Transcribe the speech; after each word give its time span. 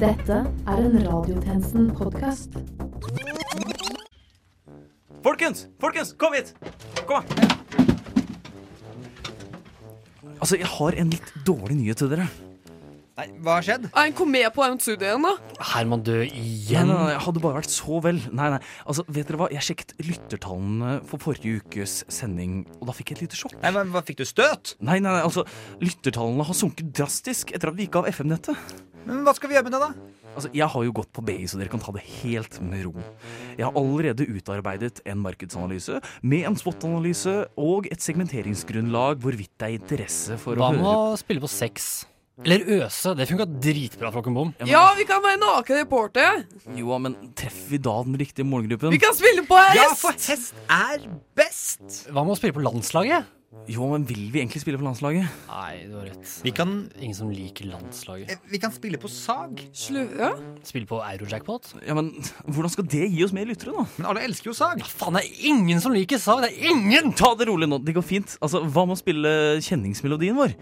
Dette 0.00 0.36
er 0.64 0.78
en 0.80 0.94
Radiotjenesten-podkast. 1.04 2.54
Folkens! 5.20 5.66
Folkens, 5.82 6.14
kom 6.16 6.32
hit! 6.32 6.54
Kom 7.04 7.20
da. 7.20 7.48
Altså, 10.40 10.56
jeg 10.56 10.70
har 10.72 10.96
en 11.02 11.12
litt 11.12 11.34
dårlig 11.44 11.76
nyhet 11.82 12.00
til 12.00 12.14
dere. 12.14 12.30
Nei, 13.20 13.26
hva 13.44 13.58
har 13.58 13.64
skjedd? 13.66 13.82
Han 13.92 14.14
kom 14.16 14.30
med 14.32 14.46
på 14.54 14.62
en 14.64 14.78
igjen, 14.80 15.24
da. 15.26 15.32
Herman 15.74 16.00
dø 16.06 16.22
igjen? 16.24 16.88
nei, 16.88 16.94
nei, 16.94 17.00
nei, 17.04 17.12
jeg 17.12 17.22
hadde 17.26 17.42
bare 17.44 17.58
vært 17.58 17.72
så 17.74 17.98
vel. 18.00 18.20
Nei, 18.32 18.46
nei, 18.54 18.60
altså, 18.88 19.04
vet 19.12 19.28
dere 19.28 19.40
hva? 19.42 19.48
Jeg 19.52 19.66
sjekket 19.66 19.92
lyttertallene 20.00 20.92
for 21.10 21.20
forrige 21.20 21.58
ukes 21.60 21.98
sending, 22.08 22.62
og 22.78 22.88
da 22.88 22.94
fikk 22.96 23.12
jeg 23.12 23.18
et 23.18 23.24
lite 23.26 23.40
sjokk. 23.42 23.58
Nei, 23.60 23.74
men 23.76 23.92
hva 23.92 24.00
Fikk 24.10 24.22
du 24.22 24.24
støt? 24.24 24.72
Nei, 24.80 24.96
nei, 25.04 25.12
nei, 25.12 25.20
altså, 25.20 25.44
lyttertallene 25.84 26.46
har 26.48 26.56
sunket 26.56 26.94
drastisk 26.96 27.52
etter 27.52 27.68
at 27.70 27.76
vi 27.76 27.84
gikk 27.84 28.00
av 28.00 28.08
FM-nettet. 28.08 28.72
Men 29.04 29.20
Hva 29.26 29.34
skal 29.36 29.50
vi 29.50 29.56
gjøre 29.58 29.68
med 29.68 29.76
det, 29.76 29.80
da? 29.84 29.90
Altså, 30.30 30.48
Jeg 30.56 30.68
har 30.72 30.86
jo 30.86 30.94
gått 30.96 31.12
på 31.12 31.24
BI, 31.26 31.36
så 31.44 31.60
dere 31.60 31.72
kan 31.72 31.82
ta 31.84 31.92
det 31.92 32.06
helt 32.22 32.56
med 32.64 32.86
ro. 32.88 32.94
Jeg 33.58 33.66
har 33.66 33.76
allerede 33.76 34.24
utarbeidet 34.32 35.02
en 35.04 35.20
markedsanalyse 35.20 36.00
med 36.24 36.48
en 36.48 36.56
spot-analyse 36.56 37.36
og 37.60 37.90
et 37.92 38.00
segmenteringsgrunnlag 38.00 39.20
hvorvidt 39.20 39.52
det 39.60 39.68
er 39.68 39.76
interesse 39.76 40.40
for 40.40 40.56
Hva 40.56 40.72
å 40.72 40.78
med 40.78 40.88
å 40.88 41.20
spille 41.20 41.44
på 41.44 41.52
sex? 41.52 41.90
Eller 42.44 42.64
øse? 42.86 43.12
Det 43.18 43.26
funka 43.28 43.44
dritbra, 43.60 44.10
Flokken 44.14 44.34
Bom. 44.36 44.54
Ja, 44.62 44.66
Ja, 44.70 44.84
vi 44.96 45.04
kan 45.08 45.20
være 45.24 45.40
naken 45.42 45.82
reportere. 45.82 46.44
Jo, 46.78 46.96
men 46.98 47.16
treffer 47.36 47.74
vi 47.74 47.78
da 47.84 47.98
den 48.06 48.16
riktige 48.20 48.46
målgruppen? 48.48 48.90
Vi 48.94 48.98
kan 49.02 49.12
spille 49.14 49.44
på 49.48 49.58
hest. 49.60 49.76
Ja, 49.76 49.90
for 49.98 50.12
hest 50.16 50.54
er 50.70 51.04
best! 51.36 52.06
Hva 52.08 52.24
med 52.24 52.32
å 52.32 52.38
spille 52.40 52.56
på 52.56 52.64
landslaget? 52.64 53.28
Jo, 53.68 53.88
men 53.90 54.04
vil 54.06 54.28
vi 54.30 54.38
egentlig 54.40 54.60
spille 54.62 54.78
på 54.78 54.86
landslaget? 54.86 55.26
Nei, 55.50 55.82
du 55.90 55.96
har 55.98 56.04
rett. 56.06 56.32
Vi 56.46 56.52
kan, 56.54 56.72
Ingen 57.02 57.16
som 57.18 57.30
liker 57.34 57.66
landslaget. 57.66 58.30
eh, 58.30 58.38
vi 58.48 58.58
kan 58.62 58.70
spille 58.72 58.96
på 58.96 59.10
sag. 59.10 59.58
Slurve. 59.74 60.30
Spille 60.64 60.86
på 60.86 61.00
Eurojackpot? 61.02 61.74
Ja, 61.86 61.94
men 61.98 62.12
hvordan 62.46 62.70
skal 62.70 62.86
det 62.86 63.10
gi 63.10 63.24
oss 63.26 63.34
mer 63.36 63.44
lyttere, 63.50 63.74
da? 63.74 63.84
Men 63.98 64.06
alle 64.06 64.22
elsker 64.24 64.52
jo 64.52 64.54
sag. 64.56 64.78
Ja, 64.78 64.86
Faen, 64.86 65.18
det 65.18 65.24
er 65.26 65.48
ingen 65.50 65.80
som 65.82 65.92
liker 65.92 66.16
sag! 66.22 66.46
Det 66.46 66.54
er 66.54 66.70
ingen! 66.72 67.12
Ta 67.12 67.34
det 67.34 67.48
rolig 67.50 67.68
nå, 67.68 67.82
det 67.84 67.94
går 67.98 68.06
fint. 68.06 68.38
Altså, 68.40 68.62
Hva 68.64 68.86
med 68.86 68.96
å 68.96 69.02
spille 69.02 69.34
kjenningsmelodien 69.60 70.38
vår? 70.38 70.54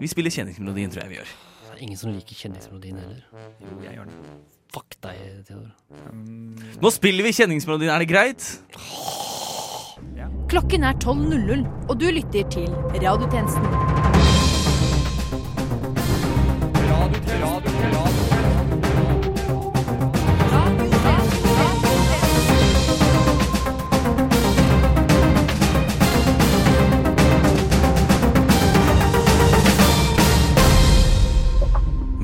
Vi 0.00 0.08
spiller 0.08 0.32
kjenningsmelodien, 0.32 0.90
tror 0.92 1.02
jeg 1.04 1.10
vi 1.12 1.18
gjør. 1.18 1.32
Det 1.70 1.74
er 1.76 1.82
ingen 1.84 1.98
som 2.00 2.12
liker 2.14 2.38
kjenningsmelodien 2.38 2.96
heller. 2.96 3.20
Jo, 3.60 3.74
jeg 3.84 3.98
gjør 3.98 4.08
det. 4.08 4.34
Fuck 4.72 4.96
deg, 5.04 5.18
Theodor. 5.48 5.70
Nå 6.80 6.92
spiller 6.94 7.26
vi 7.26 7.34
kjenningsmelodien, 7.36 7.92
er 7.92 8.04
det 8.04 8.08
greit? 8.08 8.46
Klokken 10.50 10.86
er 10.88 10.96
12.00, 11.04 11.66
og 11.88 12.00
du 12.00 12.08
lytter 12.10 12.48
til 12.50 12.72
Radiotjenesten. 12.96 14.09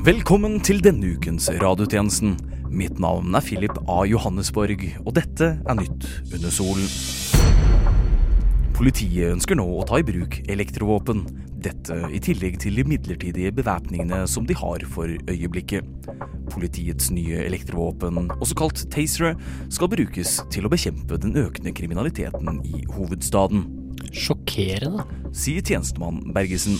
Velkommen 0.07 0.61
til 0.63 0.77
denne 0.79 1.17
ukens 1.17 1.49
radiotjenesten. 1.59 2.37
Mitt 2.71 2.95
navn 3.03 3.33
er 3.35 3.43
Philip 3.43 3.73
A. 3.91 4.05
Johannesborg, 4.07 4.85
og 5.01 5.09
dette 5.17 5.49
er 5.59 5.75
Nytt 5.75 6.05
under 6.31 6.53
solen. 6.55 6.85
Politiet 8.77 9.33
ønsker 9.33 9.59
nå 9.59 9.65
å 9.67 9.83
ta 9.89 9.99
i 9.99 10.05
bruk 10.07 10.37
elektrovåpen. 10.47 11.25
Dette 11.59 11.97
i 12.07 12.21
tillegg 12.23 12.55
til 12.63 12.79
de 12.79 12.85
midlertidige 12.87 13.51
bevæpningene 13.57 14.21
som 14.31 14.47
de 14.47 14.55
har 14.55 14.87
for 14.93 15.11
øyeblikket. 15.11 15.83
Politiets 16.53 17.11
nye 17.11 17.43
elektrovåpen, 17.43 18.29
også 18.37 18.61
kalt 18.63 18.85
tasere, 18.93 19.33
skal 19.67 19.91
brukes 19.91 20.37
til 20.55 20.69
å 20.69 20.71
bekjempe 20.71 21.19
den 21.19 21.35
økende 21.43 21.75
kriminaliteten 21.75 22.63
i 22.63 22.85
hovedstaden, 22.95 23.67
Sjokkerende. 24.15 25.03
sier 25.35 25.59
tjenestemann 25.67 26.23
Bergesen. 26.31 26.79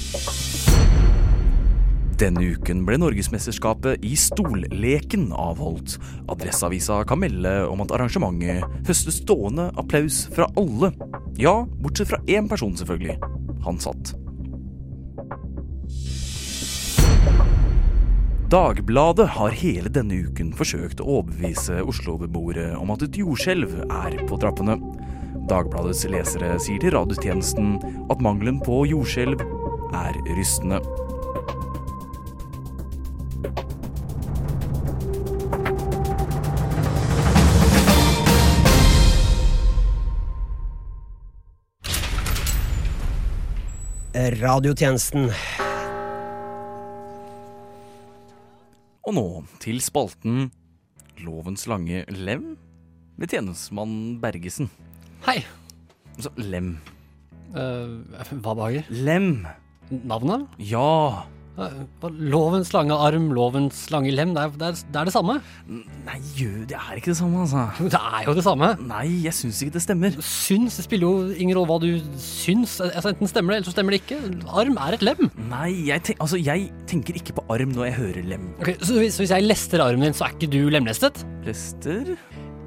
Denne 2.18 2.42
uken 2.42 2.80
ble 2.82 2.98
Norgesmesterskapet 2.98 4.02
i 4.02 4.16
stolleken 4.18 5.28
avholdt. 5.38 6.00
Adresseavisa 6.34 7.04
kan 7.06 7.20
melde 7.22 7.52
om 7.70 7.84
at 7.84 7.92
arrangementet 7.94 8.64
høstet 8.88 9.20
stående 9.20 9.68
applaus 9.78 10.24
fra 10.34 10.48
alle. 10.58 10.90
Ja, 11.38 11.60
bortsett 11.78 12.10
fra 12.10 12.18
én 12.26 12.50
person, 12.50 12.74
selvfølgelig. 12.80 13.20
Han 13.68 13.78
satt. 13.78 14.16
Dagbladet 18.50 19.28
har 19.36 19.54
hele 19.62 19.92
denne 19.94 20.18
uken 20.26 20.56
forsøkt 20.58 21.04
å 21.04 21.20
overbevise 21.20 21.84
Oslo-beboere 21.86 22.72
om 22.80 22.96
at 22.96 23.06
et 23.06 23.20
jordskjelv 23.22 23.84
er 23.84 24.18
på 24.26 24.40
trappene. 24.42 24.80
Dagbladets 25.52 26.08
lesere 26.10 26.56
sier 26.64 26.82
til 26.82 26.98
radiotjenesten 26.98 27.76
at 28.10 28.26
mangelen 28.26 28.58
på 28.66 28.88
jordskjelv 28.90 29.46
er 30.02 30.18
rystende. 30.34 30.82
Radiotjenesten. 44.18 45.28
Og 49.06 49.14
nå 49.14 49.26
til 49.62 49.78
spalten 49.86 50.48
Lovens 51.22 51.68
lange 51.70 52.02
lem 52.10 52.56
ved 53.22 53.30
tjenestemann 53.30 54.18
Bergesen. 54.24 54.72
Hei. 55.28 55.44
Så 56.18 56.34
lem. 56.42 56.80
Uh, 57.54 58.02
hva 58.42 58.58
behager? 58.58 58.90
Lem! 58.90 59.46
Navnet? 59.94 60.50
Ja! 60.58 61.28
Lovens 61.58 62.70
lange 62.76 62.94
arm, 62.94 63.32
lovens 63.34 63.88
lange 63.94 64.12
lem. 64.14 64.34
Det 64.36 64.44
er 64.44 64.52
det, 64.54 64.68
er, 64.68 64.82
det, 64.94 65.00
er 65.02 65.10
det 65.10 65.14
samme. 65.16 65.38
Nei, 66.06 66.20
det 66.70 66.78
er 66.78 67.00
ikke 67.00 67.12
det 67.14 67.18
samme, 67.18 67.46
altså. 67.46 67.64
Det 67.82 67.98
er 67.98 68.28
jo 68.28 68.36
det 68.38 68.46
samme. 68.46 68.70
Nei, 68.86 69.06
jeg 69.26 69.34
syns 69.34 69.62
ikke 69.66 69.78
det 69.78 69.84
stemmer. 69.86 70.20
Syns 70.22 70.78
det 70.78 70.86
spiller 70.86 71.08
jo 71.08 71.34
ingen 71.34 71.58
rolle 71.58 71.72
hva 71.72 71.80
du 71.82 72.20
syns. 72.22 72.78
Altså, 72.86 73.14
enten 73.16 73.32
stemmer 73.32 73.56
det, 73.56 73.62
eller 73.62 73.70
så 73.72 73.76
stemmer 73.76 73.96
det 73.96 74.02
ikke. 74.04 74.20
Arm 74.54 74.78
er 74.86 74.98
et 75.00 75.06
lem. 75.08 75.30
Nei, 75.50 75.72
jeg, 75.90 76.06
ten 76.12 76.22
altså, 76.24 76.40
jeg 76.42 76.70
tenker 76.90 77.18
ikke 77.18 77.40
på 77.40 77.48
arm 77.54 77.74
når 77.74 77.90
jeg 77.90 77.98
hører 78.02 78.30
lem. 78.36 78.50
Ok, 78.62 78.76
så, 78.82 79.00
hvis, 79.02 79.18
så 79.18 79.26
hvis 79.26 79.34
jeg 79.34 79.48
lester 79.50 79.84
armen 79.86 80.10
din, 80.10 80.18
så 80.18 80.28
er 80.28 80.38
ikke 80.38 80.52
du 80.54 80.62
lemlestet? 80.74 81.24
Lester? 81.48 82.14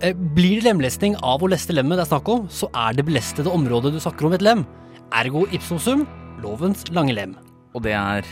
Eh, 0.02 0.16
Blir 0.34 0.58
det 0.58 0.66
lemlesting 0.66 1.14
av 1.22 1.42
å 1.44 1.50
leste 1.52 1.76
lemmet 1.76 2.00
det 2.00 2.08
er 2.08 2.12
snakk 2.14 2.28
om, 2.32 2.46
så 2.50 2.70
er 2.74 2.98
det 2.98 3.06
belestede 3.06 3.52
området 3.54 3.94
du 3.94 4.02
snakker 4.02 4.26
om 4.26 4.34
et 4.34 4.44
lem. 4.44 4.66
Ergo 5.14 5.46
ipsosum 5.54 6.06
lovens 6.42 6.86
lange 6.94 7.14
lem. 7.16 7.34
Og 7.76 7.84
det 7.84 7.94
er 7.94 8.26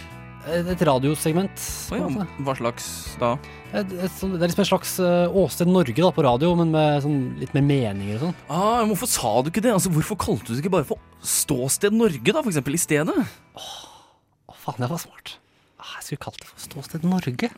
Et 0.49 0.83
radiosegment. 0.89 1.63
Oh, 1.93 1.99
ja, 2.01 2.27
hva 2.47 2.55
slags 2.57 2.87
da? 3.21 3.35
Et, 3.77 3.91
et, 4.01 4.13
sånn- 4.17 4.33
det 4.37 4.47
er 4.47 4.49
liksom 4.51 4.65
et 4.65 4.71
slags 4.71 4.93
uh, 5.05 5.37
Åsted 5.37 5.69
Norge 5.69 5.93
da, 6.01 6.09
på 6.15 6.25
radio, 6.25 6.55
men 6.57 6.71
med 6.73 7.03
sånn, 7.05 7.19
litt 7.41 7.53
mer 7.57 7.67
meninger 7.67 8.17
og 8.17 8.23
sånn. 8.29 8.37
Ah, 8.49 8.81
hvorfor 8.89 9.11
sa 9.13 9.33
du 9.45 9.51
ikke 9.53 9.61
det? 9.67 9.75
Altså, 9.77 9.93
Hvorfor 9.93 10.17
kalte 10.25 10.49
du 10.49 10.55
det 10.57 10.63
ikke 10.65 10.73
bare 10.79 10.89
for 10.89 11.03
Ståsted 11.21 11.93
Norge, 11.93 12.25
da, 12.33 12.41
for 12.41 12.49
eksempel, 12.53 12.79
i 12.79 12.81
stedet? 12.81 13.19
Å, 13.61 14.57
faen, 14.65 14.81
det 14.81 14.89
var 14.95 15.03
smart. 15.05 15.35
Ah, 15.79 15.99
jeg 16.01 16.07
skulle 16.09 16.25
kalt 16.29 16.41
det 16.41 16.49
for 16.49 16.65
Ståsted 16.65 17.05
Norge. 17.05 17.53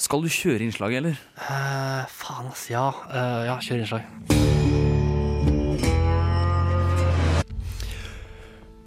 Skal 0.00 0.24
du 0.24 0.32
kjøre 0.32 0.64
innslaget, 0.64 1.02
eller? 1.04 1.20
Uh, 1.44 2.08
faen, 2.10 2.48
ass. 2.54 2.64
Ja, 2.72 2.88
Uh, 3.12 3.44
ja 3.52 3.58
kjør 3.62 3.84
innslag. 3.84 4.08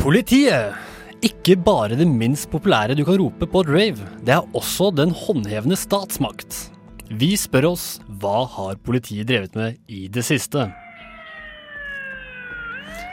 Politiet. 0.02 0.74
Ikke 1.22 1.54
bare 1.54 1.94
det 1.94 2.08
minst 2.10 2.48
populære 2.50 2.96
du 2.98 3.04
kan 3.06 3.20
rope 3.22 3.46
på 3.46 3.62
et 3.62 3.68
rave, 3.70 4.06
det 4.26 4.34
er 4.34 4.56
også 4.58 4.88
den 4.98 5.12
håndhevende 5.14 5.78
statsmakt. 5.78 6.72
Vi 7.14 7.36
spør 7.38 7.68
oss 7.76 7.86
hva 8.22 8.48
har 8.50 8.80
politiet 8.82 9.28
drevet 9.30 9.54
med 9.54 9.78
i 9.86 10.08
det 10.10 10.24
siste? 10.26 10.64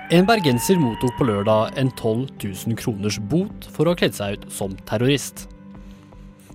En 0.08 0.24
bergenser 0.24 0.80
mottok 0.80 1.18
på 1.18 1.26
lørdag 1.28 1.76
en 1.76 1.90
12 1.92 2.30
000 2.40 2.78
kroners 2.80 3.18
bot 3.28 3.66
for 3.74 3.84
å 3.84 3.92
ha 3.92 4.00
kledd 4.00 4.16
seg 4.16 4.38
ut 4.38 4.46
som 4.56 4.76
terrorist. 4.88 5.44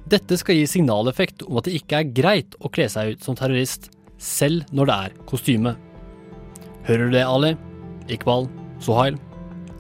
Dette 0.10 0.40
skal 0.42 0.58
gi 0.58 0.66
signaleffekt 0.72 1.46
om 1.46 1.60
at 1.62 1.70
det 1.70 1.76
ikke 1.78 2.00
er 2.00 2.16
greit 2.18 2.58
å 2.66 2.72
kle 2.74 2.88
seg 2.90 3.14
ut 3.14 3.28
som 3.28 3.38
terrorist, 3.38 3.92
selv 4.18 4.66
når 4.74 4.90
det 4.90 4.98
er 5.06 5.22
kostyme. 5.30 5.76
Hører 6.90 7.06
du 7.06 7.20
det, 7.20 7.24
Ali? 7.30 7.54
Iqbal? 8.10 8.50
Sohail? 8.82 9.22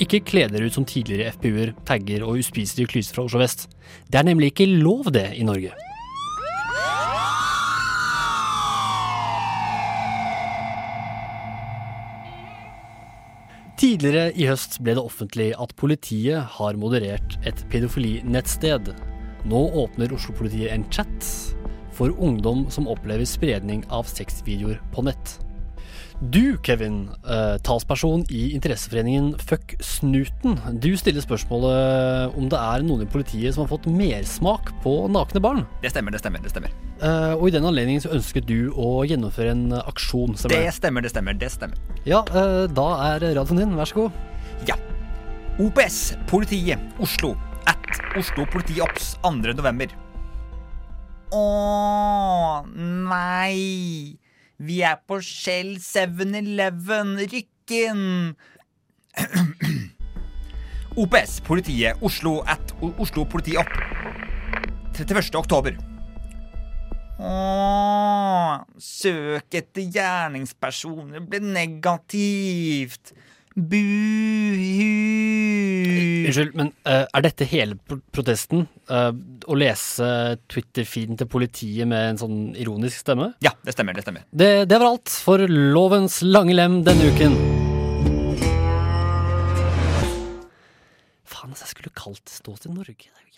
Ikke 0.01 0.23
kle 0.25 0.47
dere 0.49 0.65
ut 0.65 0.73
som 0.73 0.85
tidligere 0.89 1.35
FPU-er, 1.35 1.73
tagger 1.85 2.23
og 2.25 2.39
uspiselige 2.41 2.95
klyser 2.95 3.13
fra 3.13 3.27
Oslo 3.27 3.43
vest. 3.43 3.67
Det 4.09 4.17
er 4.17 4.25
nemlig 4.25 4.49
ikke 4.53 4.65
lov, 4.71 5.11
det, 5.13 5.29
i 5.37 5.45
Norge. 5.45 5.73
Tidligere 13.77 14.31
i 14.39 14.47
høst 14.47 14.79
ble 14.81 14.95
det 14.97 15.03
offentlig 15.03 15.49
at 15.59 15.73
politiet 15.77 16.55
har 16.57 16.77
moderert 16.79 17.37
et 17.45 17.65
pedofilinettsted. 17.69 18.93
Nå 19.45 19.63
åpner 19.83 20.13
Oslo-politiet 20.15 20.71
en 20.71 20.85
chat 20.89 21.31
for 21.93 22.15
ungdom 22.17 22.65
som 22.73 22.87
opplever 22.89 23.27
spredning 23.29 23.83
av 23.93 24.07
sexvideoer 24.09 24.79
på 24.95 25.03
nett. 25.05 25.37
Du, 26.31 26.57
Kevin, 26.63 27.09
eh, 27.27 27.57
talsperson 27.57 28.21
i 28.29 28.53
interesseforeningen 28.55 29.33
Fuck 29.39 29.73
Snuten. 29.83 30.55
Du 30.79 30.93
stiller 30.97 31.21
spørsmålet 31.25 32.37
om 32.37 32.47
det 32.49 32.59
er 32.59 32.85
noen 32.85 33.01
i 33.03 33.07
politiet 33.09 33.55
som 33.55 33.65
har 33.65 33.71
fått 33.73 33.89
mersmak 33.91 34.71
på 34.85 34.93
nakne 35.11 35.41
barn. 35.43 35.65
Det 35.81 35.91
stemmer, 35.91 36.11
det 36.15 36.21
stemmer. 36.23 36.39
det 36.43 36.51
stemmer 36.53 36.71
Eh, 37.03 37.33
og 37.33 37.47
i 37.49 37.51
den 37.51 37.65
anledning 37.67 37.99
så 37.99 38.13
ønsket 38.15 38.45
du 38.47 38.71
å 38.71 39.03
gjennomføre 39.03 39.51
en 39.51 39.73
aksjon. 39.73 40.37
stemmer 40.37 40.63
Det 40.63 40.73
stemmer, 40.73 41.01
det 41.01 41.11
stemmer. 41.11 41.33
det 41.33 41.51
stemmer 41.51 41.75
Ja, 42.05 42.21
eh, 42.29 42.67
da 42.67 43.15
er 43.15 43.19
radioen 43.35 43.57
din. 43.57 43.75
Vær 43.75 43.85
så 43.85 43.93
god. 43.95 44.11
Ja. 44.67 44.75
OPS, 45.59 46.15
politiet, 46.27 46.79
Oslo. 46.99 47.35
At 47.67 47.83
Oslo 48.15 48.45
politiops 48.45 49.17
2. 49.23 49.53
november. 49.57 49.87
Å 51.33 52.65
nei. 52.67 54.15
Vi 54.63 54.79
er 54.85 54.95
på 55.07 55.17
Shell 55.19 55.75
7-Eleven. 55.83 57.17
Rykken. 57.31 58.35
OPS, 60.95 61.41
politiet, 61.43 61.99
Oslo 62.05 62.37
at 62.47 62.71
Oslo 63.01 63.25
politi 63.27 63.57
opp. 63.59 63.73
31. 64.93 65.35
oktober. 65.35 65.75
Åh, 67.19 68.63
søk 68.79 69.57
etter 69.59 69.89
gjerningspersoner 69.97 71.25
ble 71.27 71.41
negativt. 71.43 73.11
Buhu. 73.55 74.89
Unnskyld, 76.25 76.55
men 76.57 76.71
uh, 76.87 77.05
er 77.05 77.21
dette 77.21 77.45
hele 77.45 77.75
pro 77.77 77.99
protesten? 78.15 78.65
Uh, 78.89 79.13
å 79.45 79.53
lese 79.59 80.37
Twitter-feeden 80.49 81.17
til 81.19 81.27
politiet 81.29 81.85
med 81.89 82.13
en 82.13 82.17
sånn 82.21 82.55
ironisk 82.57 82.97
stemme? 83.03 83.33
Ja, 83.45 83.51
det 83.61 83.71
stemmer. 83.75 83.93
det 83.93 84.01
stemmer 84.07 84.21
Det, 84.31 84.65
det 84.69 84.77
var 84.81 84.87
alt 84.95 85.09
for 85.13 85.37
lovens 85.45 86.21
lange 86.25 86.53
lem 86.57 86.83
denne 86.87 87.03
uken. 87.13 87.33
Faen, 91.29 91.49
altså, 91.51 91.63
jeg 91.67 91.73
skulle 91.75 91.93
kalt 91.93 92.25
Stå 92.25 92.57
Ståsted 92.57 92.73
Norge. 92.73 92.97
Det 92.97 93.13
er 93.13 93.21
jo 93.27 93.31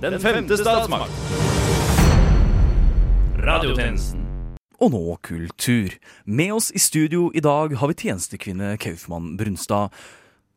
jævla 0.00 0.08
Den 0.08 0.20
femte 0.24 0.56
statsmakt. 0.56 1.12
Radiotjenesten. 3.40 4.29
Og 4.80 4.94
nå 4.94 5.16
kultur. 5.20 5.92
Med 6.24 6.54
oss 6.56 6.70
i 6.72 6.80
studio 6.80 7.28
i 7.36 7.42
dag 7.44 7.74
har 7.76 7.90
vi 7.90 7.98
tjenestekvinne 8.00 8.78
Kaufmann 8.80 9.34
Brunstad. 9.36 9.92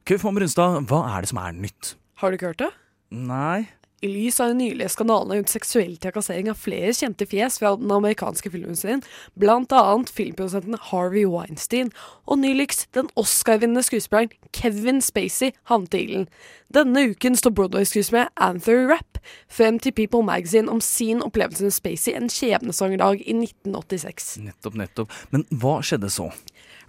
Kaufmann 0.07 0.39
Brunstad, 0.39 0.79
hva 0.87 1.01
er 1.11 1.25
det 1.25 1.31
som 1.33 1.41
er 1.43 1.55
nytt? 1.57 1.95
Har 2.23 2.31
du 2.31 2.39
ikke 2.39 2.53
hørt 2.53 2.63
det? 2.63 2.71
Nei 3.11 3.67
I 4.03 4.09
lys 4.11 4.39
av 4.43 4.51
de 4.51 4.57
nylige 4.59 4.91
skandalene 4.91 5.37
rundt 5.39 5.51
seksuell 5.53 5.93
trakassering 6.03 6.49
av 6.51 6.59
flere 6.59 6.91
kjente 6.91 7.23
fjes 7.29 7.55
fra 7.61 7.71
den 7.79 7.91
amerikanske 7.95 8.51
filmindustrien, 8.51 9.03
annet 9.39 10.11
filmprodusenten 10.11 10.75
Harvey 10.89 11.23
Weinstein, 11.23 11.93
og 12.27 12.41
nyligst 12.41 12.89
den 12.97 13.07
Oscar-vinnende 13.15 13.83
skuespilleren 13.85 14.33
Kevin 14.51 14.99
Spacey 15.01 15.53
havnet 15.71 15.95
i 15.95 16.03
ilden. 16.03 16.27
Denne 16.73 17.05
uken 17.13 17.37
står 17.39 17.53
Broadway-skuespiller 17.55 18.27
Anthony 18.35 18.89
Rapp 18.91 19.21
frem 19.47 19.79
til 19.79 19.95
People 19.95 20.23
Magazine 20.25 20.71
om 20.71 20.81
sin 20.81 21.23
opplevelse 21.23 21.63
med 21.63 21.75
Spacey 21.75 22.17
en 22.17 22.31
skjebnesanger 22.33 22.99
dag 22.99 23.21
i 23.21 23.35
1986. 23.37 24.37
Nettopp, 24.43 24.75
nettopp. 24.83 25.15
Men 25.31 25.47
hva 25.49 25.79
skjedde 25.85 26.11
så? 26.11 26.31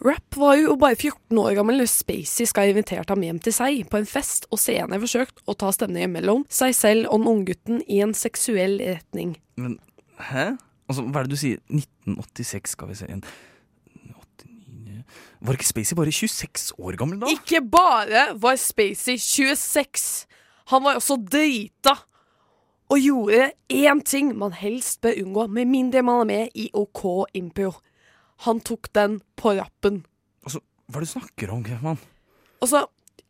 Rapp 0.05 0.37
var 0.37 0.59
jo 0.61 0.75
bare 0.77 0.99
14 0.99 1.39
år 1.41 1.55
gammel 1.57 1.79
når 1.81 1.89
Spacey 1.89 2.45
skal 2.45 2.67
ha 2.67 2.73
invitert 2.75 3.09
ham 3.09 3.23
hjem 3.25 3.39
til 3.41 3.55
seg 3.57 3.87
på 3.89 3.97
en 4.03 4.09
fest, 4.09 4.45
og 4.53 4.61
senere 4.61 5.01
forsøkt 5.01 5.41
å 5.49 5.55
ta 5.57 5.71
stemningen 5.73 6.13
mellom 6.13 6.43
seg 6.53 6.75
selv 6.77 7.09
og 7.09 7.23
den 7.23 7.31
unggutten 7.31 7.81
i 7.89 8.03
en 8.05 8.13
seksuell 8.17 8.77
retning. 8.83 9.39
Men 9.57 9.79
hæ? 10.29 10.51
Altså, 10.85 11.07
hva 11.09 11.23
er 11.23 11.29
det 11.29 11.33
du 11.33 11.41
sier? 11.41 11.63
1986, 11.73 12.75
skal 12.77 12.91
vi 12.91 12.99
se. 12.99 13.09
En 13.09 13.25
89 13.25 15.01
Var 15.49 15.57
ikke 15.57 15.71
Spacey 15.71 15.97
bare 15.97 16.13
26 16.13 16.67
år 16.77 17.01
gammel 17.01 17.23
da? 17.23 17.33
Ikke 17.33 17.63
bare 17.65 18.27
var 18.41 18.61
Spacey 18.61 19.17
26, 19.17 20.27
han 20.75 20.85
var 20.85 21.01
også 21.01 21.17
drita. 21.17 21.97
Og 22.93 23.01
gjorde 23.01 23.49
én 23.73 24.05
ting 24.05 24.35
man 24.37 24.53
helst 24.53 25.01
bør 25.01 25.17
unngå, 25.25 25.49
med 25.49 25.73
mindre 25.73 26.05
man 26.05 26.21
er 26.27 26.29
med 26.29 26.61
i 26.61 26.69
OK 26.77 27.25
Impro. 27.41 27.73
Han 28.37 28.61
tok 28.61 28.91
den 28.93 29.21
på 29.39 29.55
rappen. 29.59 30.03
Altså, 30.45 30.61
hva 30.89 30.99
er 30.99 31.05
det 31.05 31.09
du 31.09 31.13
snakker 31.15 31.55
om, 31.55 31.63
Kreftmann? 31.65 32.01
Altså, 32.65 32.85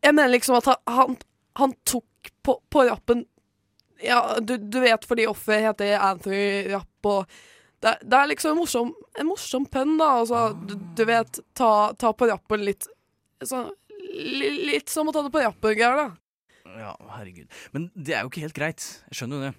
jeg 0.04 0.14
mener 0.14 0.32
liksom 0.32 0.58
at 0.58 0.68
han, 0.90 1.16
han, 1.60 1.74
tok 1.86 2.30
på, 2.44 2.58
på 2.70 2.84
rappen 2.88 3.24
Ja, 4.04 4.38
du, 4.40 4.56
du 4.58 4.78
vet 4.82 5.04
fordi 5.08 5.26
offeret 5.30 5.64
heter 5.68 5.96
Anthony 5.98 6.70
Rapp, 6.72 7.08
og 7.08 7.30
det, 7.84 7.94
det 8.02 8.18
er 8.18 8.28
liksom 8.30 8.54
en 8.54 8.58
morsom, 8.58 8.90
en 9.20 9.28
morsom 9.28 9.64
pønn, 9.70 9.96
da. 10.00 10.10
Altså, 10.22 10.42
du, 10.56 10.74
du 10.96 11.04
vet, 11.08 11.40
ta, 11.56 11.70
ta 12.00 12.12
på 12.16 12.28
rappen 12.30 12.64
litt 12.64 12.88
så, 13.44 13.66
li, 14.00 14.50
Litt 14.70 14.92
som 14.92 15.10
å 15.10 15.14
ta 15.14 15.24
det 15.24 15.32
på 15.34 15.42
rappen-greier, 15.42 16.00
da. 16.00 16.74
Ja, 16.74 16.94
herregud. 17.14 17.46
Men 17.76 17.90
det 17.94 18.16
er 18.16 18.24
jo 18.24 18.32
ikke 18.32 18.44
helt 18.46 18.56
greit. 18.56 18.86
Jeg 19.10 19.18
skjønner 19.20 19.36
jo 19.36 19.48
det. 19.48 19.52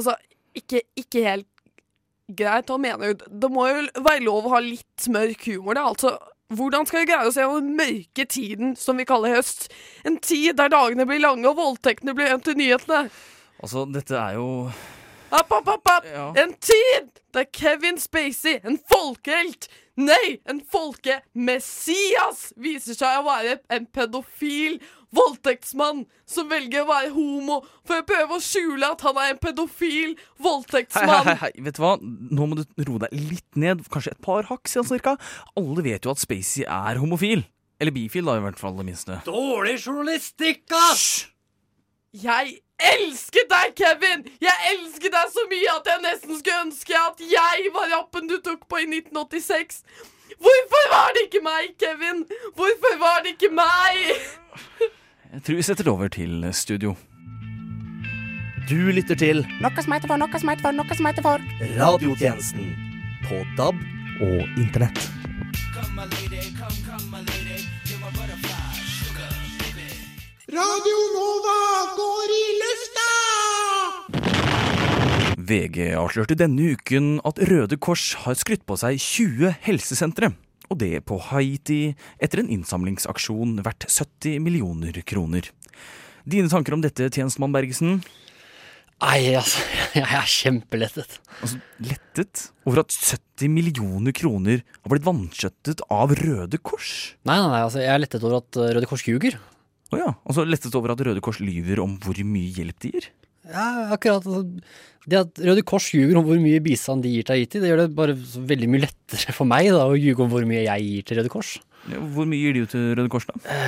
Altså, 0.00 0.16
ikke, 0.58 0.82
ikke 0.98 1.24
helt 1.24 1.48
greit. 2.38 2.70
Han 2.70 2.82
mener 2.82 3.12
jo 3.12 3.16
Det 3.42 3.50
må 3.52 3.66
jo 3.68 3.82
være 4.04 4.24
lov 4.26 4.46
å 4.46 4.54
ha 4.56 4.62
litt 4.64 5.08
mørk 5.12 5.46
humor, 5.50 5.78
da. 5.78 5.88
Altså, 5.92 6.16
hvordan 6.52 6.88
skal 6.88 7.02
vi 7.02 7.10
greie 7.10 7.28
å 7.28 7.34
se 7.34 7.44
den 7.48 7.76
mørke 7.78 8.26
tiden 8.28 8.74
som 8.76 8.98
vi 9.00 9.08
kaller 9.08 9.38
høst? 9.38 9.70
En 10.08 10.18
tid 10.20 10.58
der 10.60 10.72
dagene 10.72 11.06
blir 11.08 11.22
lange 11.22 11.48
og 11.48 11.60
voldtektene 11.60 12.14
blir 12.16 12.32
en 12.32 12.42
til 12.44 12.58
nyhetene. 12.60 13.06
Altså, 13.62 13.86
dette 13.88 14.18
er 14.18 14.36
jo 14.36 14.48
App, 15.32 15.52
app, 15.52 15.68
app, 15.68 15.88
app. 15.88 16.08
Ja. 16.12 16.26
En 16.42 16.52
tid 16.60 17.22
der 17.32 17.46
Kevin 17.48 17.96
Spacey, 18.00 18.58
en 18.68 18.76
folkehelt, 18.90 19.68
nei, 19.96 20.40
en 20.48 20.60
folkemessias, 20.60 22.50
viser 22.60 22.98
seg 22.98 23.22
å 23.22 23.24
være 23.24 23.54
en 23.72 23.86
pedofil 23.88 24.76
voldtektsmann 25.16 26.04
som 26.28 26.50
velger 26.52 26.84
å 26.84 26.88
være 26.90 27.12
homo 27.14 27.58
for 27.88 28.00
å 28.00 28.06
prøve 28.08 28.36
å 28.36 28.44
skjule 28.44 28.92
at 28.92 29.04
han 29.04 29.20
er 29.20 29.32
en 29.34 29.40
pedofil 29.40 30.14
voldtektsmann. 30.44 31.30
hei, 31.30 31.34
hei, 31.34 31.50
hei, 31.56 31.64
vet 31.64 31.80
du 31.80 31.82
hva? 31.84 31.94
Nå 32.02 32.48
må 32.48 32.60
du 32.60 32.64
roe 32.84 33.04
deg 33.06 33.16
litt 33.16 33.60
ned. 33.60 33.84
Kanskje 33.92 34.14
et 34.16 34.22
par 34.24 34.48
hakk, 34.52 34.68
sier 34.68 34.84
han 34.84 34.92
cirka. 34.92 35.16
Alle 35.56 35.84
vet 35.88 36.04
jo 36.04 36.12
at 36.12 36.20
Spacey 36.20 36.68
er 36.68 37.00
homofil. 37.00 37.46
Eller 37.82 37.94
bifil, 37.94 38.28
da, 38.28 38.36
i 38.38 38.44
hvert 38.44 38.60
fall 38.60 38.76
det 38.78 38.86
minste. 38.86 39.18
Dårlig 39.26 39.78
journalistikk, 39.80 40.68
ass! 40.76 41.06
Jeg 42.12 42.58
elsker 42.92 43.46
deg, 43.50 43.74
Kevin! 43.78 44.24
Jeg 44.42 44.72
elsker 44.72 45.12
deg 45.14 45.30
så 45.34 45.44
mye 45.50 45.76
at 45.76 45.90
jeg 45.92 46.02
nesten 46.06 46.40
skulle 46.40 46.64
ønske 46.66 46.98
at 46.98 47.22
jeg 47.34 47.70
var 47.76 47.86
rappen 47.96 48.28
du 48.30 48.36
tok 48.44 48.66
på 48.70 48.82
i 48.82 48.88
1986. 48.88 49.82
Hvorfor 50.42 50.84
var 50.90 51.14
det 51.16 51.26
ikke 51.28 51.42
meg, 51.44 51.72
Kevin? 51.78 52.24
Hvorfor 52.58 52.98
var 53.02 53.22
det 53.24 53.36
ikke 53.36 53.52
meg? 53.54 54.20
Jeg 55.32 55.42
tror 55.46 55.58
vi 55.60 55.66
setter 55.68 55.86
det 55.86 55.92
over 55.92 56.08
til 56.12 56.48
studio. 56.52 56.94
Du 58.70 58.76
lytter 58.94 59.18
til 59.18 59.42
Noe 59.60 59.82
som 59.82 59.92
heter 59.92 60.08
for, 60.10 60.20
noe 60.20 60.38
som 60.38 60.52
heter 60.52 60.64
for, 60.66 60.76
noe 60.76 60.96
som 60.98 61.08
heter 61.08 61.26
for. 61.26 61.48
Radiotjenesten 61.80 62.72
på 63.26 63.42
DAB 63.58 63.80
og 64.22 64.60
internett. 64.60 65.02
Radio 70.52 70.98
Nova 71.14 71.60
går 71.96 72.32
i 72.36 72.40
lufta! 72.60 73.04
VG 75.48 75.78
avslørte 75.96 76.36
denne 76.36 76.74
uken 76.76 77.06
at 77.24 77.38
Røde 77.48 77.78
Kors 77.80 78.10
har 78.26 78.36
skrytt 78.36 78.66
på 78.68 78.76
seg 78.76 79.00
20 79.00 79.54
helsesentre. 79.64 80.28
Og 80.68 80.76
det 80.82 81.06
på 81.08 81.16
Haiti 81.30 81.94
etter 82.20 82.42
en 82.42 82.52
innsamlingsaksjon 82.52 83.62
verdt 83.64 83.86
70 83.88 84.44
millioner 84.44 84.98
kroner. 85.08 85.48
Dine 86.28 86.52
tanker 86.52 86.76
om 86.76 86.84
dette, 86.84 87.08
tjenestemann 87.08 87.56
Bergesen? 87.56 88.02
Nei, 89.00 89.32
altså, 89.32 89.64
jeg 90.02 90.04
er 90.04 90.28
kjempelettet. 90.34 91.16
Altså, 91.40 91.62
lettet 91.80 92.44
over 92.68 92.84
at 92.84 92.92
70 92.92 93.48
millioner 93.56 94.12
kroner 94.20 94.60
har 94.60 94.92
blitt 94.92 95.08
vanskjøttet 95.08 95.80
av 95.88 96.12
Røde 96.20 96.60
Kors? 96.60 97.16
Nei, 97.24 97.40
nei, 97.40 97.48
nei, 97.56 97.64
altså, 97.64 97.80
jeg 97.80 97.96
er 97.96 98.04
lettet 98.04 98.28
over 98.28 98.42
at 98.42 98.60
uh, 98.60 98.68
Røde 98.76 98.92
Kors 98.92 99.08
ljuger. 99.08 99.40
Å 99.92 99.98
ja, 100.00 100.12
altså 100.24 100.46
lettet 100.48 100.74
over 100.78 100.94
at 100.94 101.02
Røde 101.04 101.20
Kors 101.24 101.40
lyver 101.44 101.82
om 101.82 101.98
hvor 102.00 102.16
mye 102.24 102.48
hjelp 102.56 102.78
de 102.80 102.92
gir? 102.94 103.08
Ja, 103.48 103.90
akkurat. 103.92 104.24
Altså, 104.24 104.46
det 105.10 105.18
at 105.18 105.40
Røde 105.42 105.64
Kors 105.66 105.90
ljuger 105.92 106.20
om 106.20 106.26
hvor 106.28 106.38
mye 106.40 106.62
bistand 106.64 107.04
de 107.04 107.10
gir 107.12 107.26
til 107.26 107.40
Haiti, 107.40 107.60
det 107.60 107.72
gjør 107.72 107.82
det 107.82 107.88
bare 107.98 108.14
veldig 108.16 108.68
mye 108.70 108.84
lettere 108.86 109.34
for 109.36 109.50
meg 109.50 109.68
da, 109.74 109.82
å 109.90 109.98
ljuge 109.98 110.24
om 110.24 110.30
hvor 110.32 110.46
mye 110.48 110.62
jeg 110.64 110.86
gir 110.88 111.08
til 111.08 111.20
Røde 111.20 111.32
Kors. 111.32 111.56
Hvor 111.90 112.28
mye 112.30 112.38
gir 112.40 112.56
de 112.56 112.64
til 112.70 112.88
Røde 112.94 113.10
Kors, 113.12 113.26
da? 113.28 113.58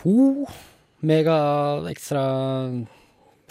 To 0.00 0.46
mega 1.00 1.36
ekstra 1.90 2.22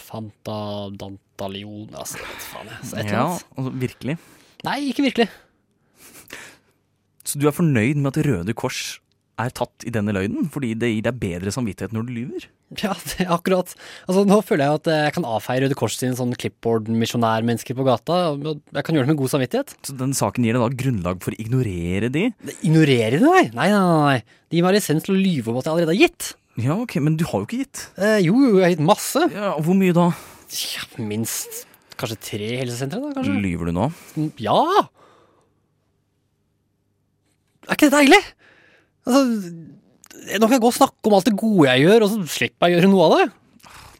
Fanta 0.00 0.56
Dantalion 0.96 1.90
Altså, 1.98 2.22
faen 2.46 2.70
jeg. 2.70 2.80
Så 2.86 2.96
et 2.96 3.04
eller 3.04 3.18
Ja, 3.18 3.26
altså 3.58 3.74
virkelig. 3.82 4.16
Nei, 4.64 4.78
ikke 4.92 5.04
virkelig. 5.04 5.28
Så 7.26 7.38
du 7.38 7.46
er 7.50 7.54
fornøyd 7.54 8.00
med 8.00 8.10
at 8.14 8.24
Røde 8.26 8.54
Kors 8.56 8.98
er 9.42 9.54
tatt 9.56 9.84
i 9.88 9.92
denne 9.94 10.14
løgnen, 10.16 10.48
fordi 10.52 10.72
det 10.78 10.90
gir 10.92 11.04
deg 11.06 11.20
bedre 11.22 11.52
samvittighet 11.54 11.94
når 11.96 12.06
du 12.08 12.12
lyver. 12.16 12.46
Ja, 12.80 12.94
det 13.12 13.24
er 13.26 13.32
akkurat. 13.34 13.72
Altså, 14.06 14.24
nå 14.28 14.40
føler 14.46 14.66
jeg 14.66 14.80
at 14.80 14.90
jeg 14.94 15.14
kan 15.16 15.28
avfeie 15.28 15.64
Røde 15.64 15.78
Kors 15.78 15.96
sine 15.98 16.18
sånn 16.18 16.34
clipboard-misjonærmennesker 16.40 17.78
på 17.78 17.86
gata. 17.88 18.18
og 18.34 18.44
Jeg 18.50 18.86
kan 18.86 18.98
gjøre 18.98 19.08
det 19.08 19.14
med 19.14 19.20
god 19.22 19.32
samvittighet. 19.34 19.74
Så 19.86 19.96
den 20.00 20.12
saken 20.16 20.46
gir 20.46 20.58
deg 20.58 20.66
da 20.66 20.82
grunnlag 20.84 21.24
for 21.24 21.34
å 21.34 21.40
ignorere 21.42 22.12
de? 22.12 22.28
Ignorere 22.60 23.18
de? 23.18 23.24
Nei, 23.26 23.46
nei, 23.56 23.70
nei. 23.74 24.04
nei. 24.10 24.44
De 24.50 24.58
gir 24.58 24.66
meg 24.66 24.76
lisens 24.78 25.06
til 25.06 25.16
å 25.16 25.20
lyve 25.20 25.52
om 25.52 25.58
at 25.60 25.66
jeg 25.68 25.74
allerede 25.76 25.94
har 25.96 26.02
gitt. 26.08 26.32
Ja, 26.60 26.76
ok, 26.82 26.98
men 27.00 27.16
du 27.16 27.24
har 27.30 27.42
jo 27.42 27.46
ikke 27.48 27.62
gitt. 27.62 27.86
Eh, 27.96 28.18
jo, 28.26 28.34
jo, 28.42 28.54
jeg 28.58 28.66
har 28.66 28.72
gitt 28.74 28.84
masse. 28.84 29.22
Ja, 29.32 29.54
Hvor 29.62 29.76
mye 29.78 29.94
da? 29.96 30.10
Ja, 30.50 30.86
minst 30.98 31.64
kanskje 32.00 32.16
tre 32.24 32.48
helsesentre, 32.62 33.00
da, 33.02 33.12
kanskje? 33.16 33.36
Lyver 33.44 33.70
du 33.70 33.76
nå? 33.76 33.86
Ja! 34.40 34.56
Er 37.68 37.76
ikke 37.76 37.90
det 37.90 37.94
deilig? 37.98 38.20
Altså, 39.06 39.52
nå 40.36 40.46
kan 40.46 40.56
jeg 40.56 40.62
gå 40.64 40.70
og 40.70 40.76
snakke 40.76 41.10
om 41.10 41.16
alt 41.16 41.28
det 41.30 41.36
gode 41.40 41.68
jeg 41.70 41.86
gjør, 41.86 42.04
og 42.06 42.10
så 42.12 42.34
slipper 42.38 42.68
jeg 42.68 42.76
å 42.76 42.80
gjøre 42.80 42.92
noe 42.92 43.06
av 43.06 43.14
det. 43.18 43.28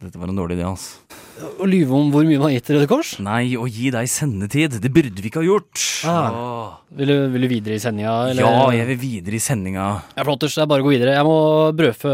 Dette 0.00 0.16
var 0.21 0.30
en 0.33 0.38
dårlig 0.38 0.57
idé, 0.57 0.64
altså. 0.64 1.00
Å 1.40 1.66
lyve 1.69 1.97
om 1.97 2.09
hvor 2.12 2.25
mye 2.25 2.37
man 2.40 2.50
har 2.50 2.54
gitt 2.54 2.66
til 2.69 2.76
Røde 2.76 2.88
Kors? 2.88 3.11
Nei, 3.25 3.54
å 3.57 3.64
gi 3.69 3.88
deg 3.92 4.09
sendetid. 4.12 4.76
Det 4.80 4.90
burde 4.92 5.23
vi 5.25 5.30
ikke 5.30 5.40
ha 5.40 5.47
gjort. 5.47 5.83
Ah. 6.09 6.80
Vil 6.97 7.09
du, 7.09 7.14
vil 7.33 7.47
du 7.47 7.49
videre 7.52 7.76
i 7.76 7.80
sendinga? 7.80 8.14
eller? 8.33 8.45
Ja, 8.45 8.66
jeg 8.76 8.88
vil 8.90 8.99
videre 9.00 9.38
i 9.38 9.42
sendinga. 9.45 9.87
Ja, 10.16 10.25
flotters, 10.26 10.57
det 10.57 10.64
er 10.64 10.71
bare 10.73 10.85
å 10.85 10.88
gå 10.88 10.92
videre. 10.92 11.14
Jeg 11.16 11.28
må 11.28 11.37
brødfø 11.76 12.12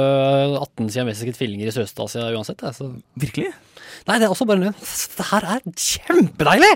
18 0.61 0.93
siamesiske 0.95 1.35
tvillinger 1.39 1.71
i 1.71 1.75
Sørøst-Asia 1.75 2.29
uansett. 2.39 2.63
Altså. 2.67 2.93
Virkelig? 3.19 3.51
Nei, 4.07 4.19
det 4.19 4.29
er 4.29 4.35
også 4.35 4.47
bare 4.47 4.63
en 4.63 4.69
løgn. 4.69 4.79
Det 5.19 5.29
her 5.33 5.49
er 5.57 5.67
kjempedeilig! 5.87 6.73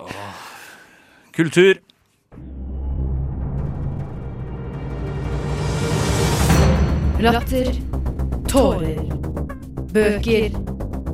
Kultur. 1.39 1.79
Latter. 7.21 7.67
Tårer. 8.49 9.01
Bøker. 9.93 10.55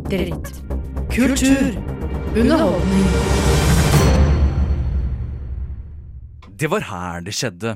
Dritt. 0.07 0.51
Kultur. 1.11 1.75
Underholdning. 2.37 3.09
Det 6.55 6.71
var 6.71 6.87
her 6.87 7.27
det 7.27 7.35
skjedde. 7.35 7.75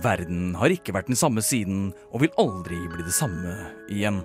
Verden 0.00 0.54
har 0.56 0.72
ikke 0.72 0.94
vært 0.96 1.10
den 1.12 1.20
samme 1.20 1.44
siden, 1.44 1.90
og 2.08 2.24
vil 2.24 2.32
aldri 2.40 2.80
bli 2.94 3.04
det 3.04 3.12
samme 3.12 3.52
igjen. 3.92 4.22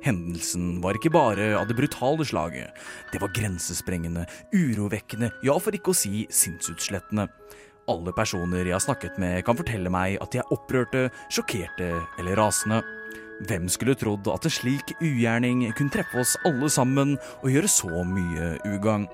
Hendelsen 0.00 0.78
var 0.80 0.96
ikke 0.96 1.12
bare 1.12 1.50
av 1.58 1.68
det 1.68 1.76
brutale 1.76 2.24
slaget. 2.24 2.72
Det 3.12 3.20
var 3.20 3.34
grensesprengende, 3.36 4.24
urovekkende, 4.56 5.28
ja, 5.44 5.58
for 5.60 5.76
ikke 5.76 5.92
å 5.92 6.00
si 6.00 6.24
sinnsutslettende. 6.32 7.28
Alle 7.92 8.12
personer 8.16 8.64
jeg 8.64 8.76
har 8.76 8.82
snakket 8.82 9.18
med, 9.20 9.42
kan 9.44 9.58
fortelle 9.58 9.92
meg 9.92 10.16
at 10.22 10.32
de 10.32 10.40
er 10.40 10.52
opprørte, 10.54 11.08
sjokkerte 11.32 11.90
eller 12.20 12.38
rasende. 12.40 12.80
Hvem 13.48 13.66
skulle 13.72 13.96
trodd 13.98 14.28
at 14.30 14.46
en 14.46 14.54
slik 14.54 14.94
ugjerning 15.02 15.64
kunne 15.76 15.92
treffe 15.92 16.22
oss 16.22 16.36
alle 16.48 16.70
sammen 16.72 17.16
og 17.42 17.50
gjøre 17.50 17.70
så 17.70 18.04
mye 18.06 18.54
ugagn? 18.70 19.08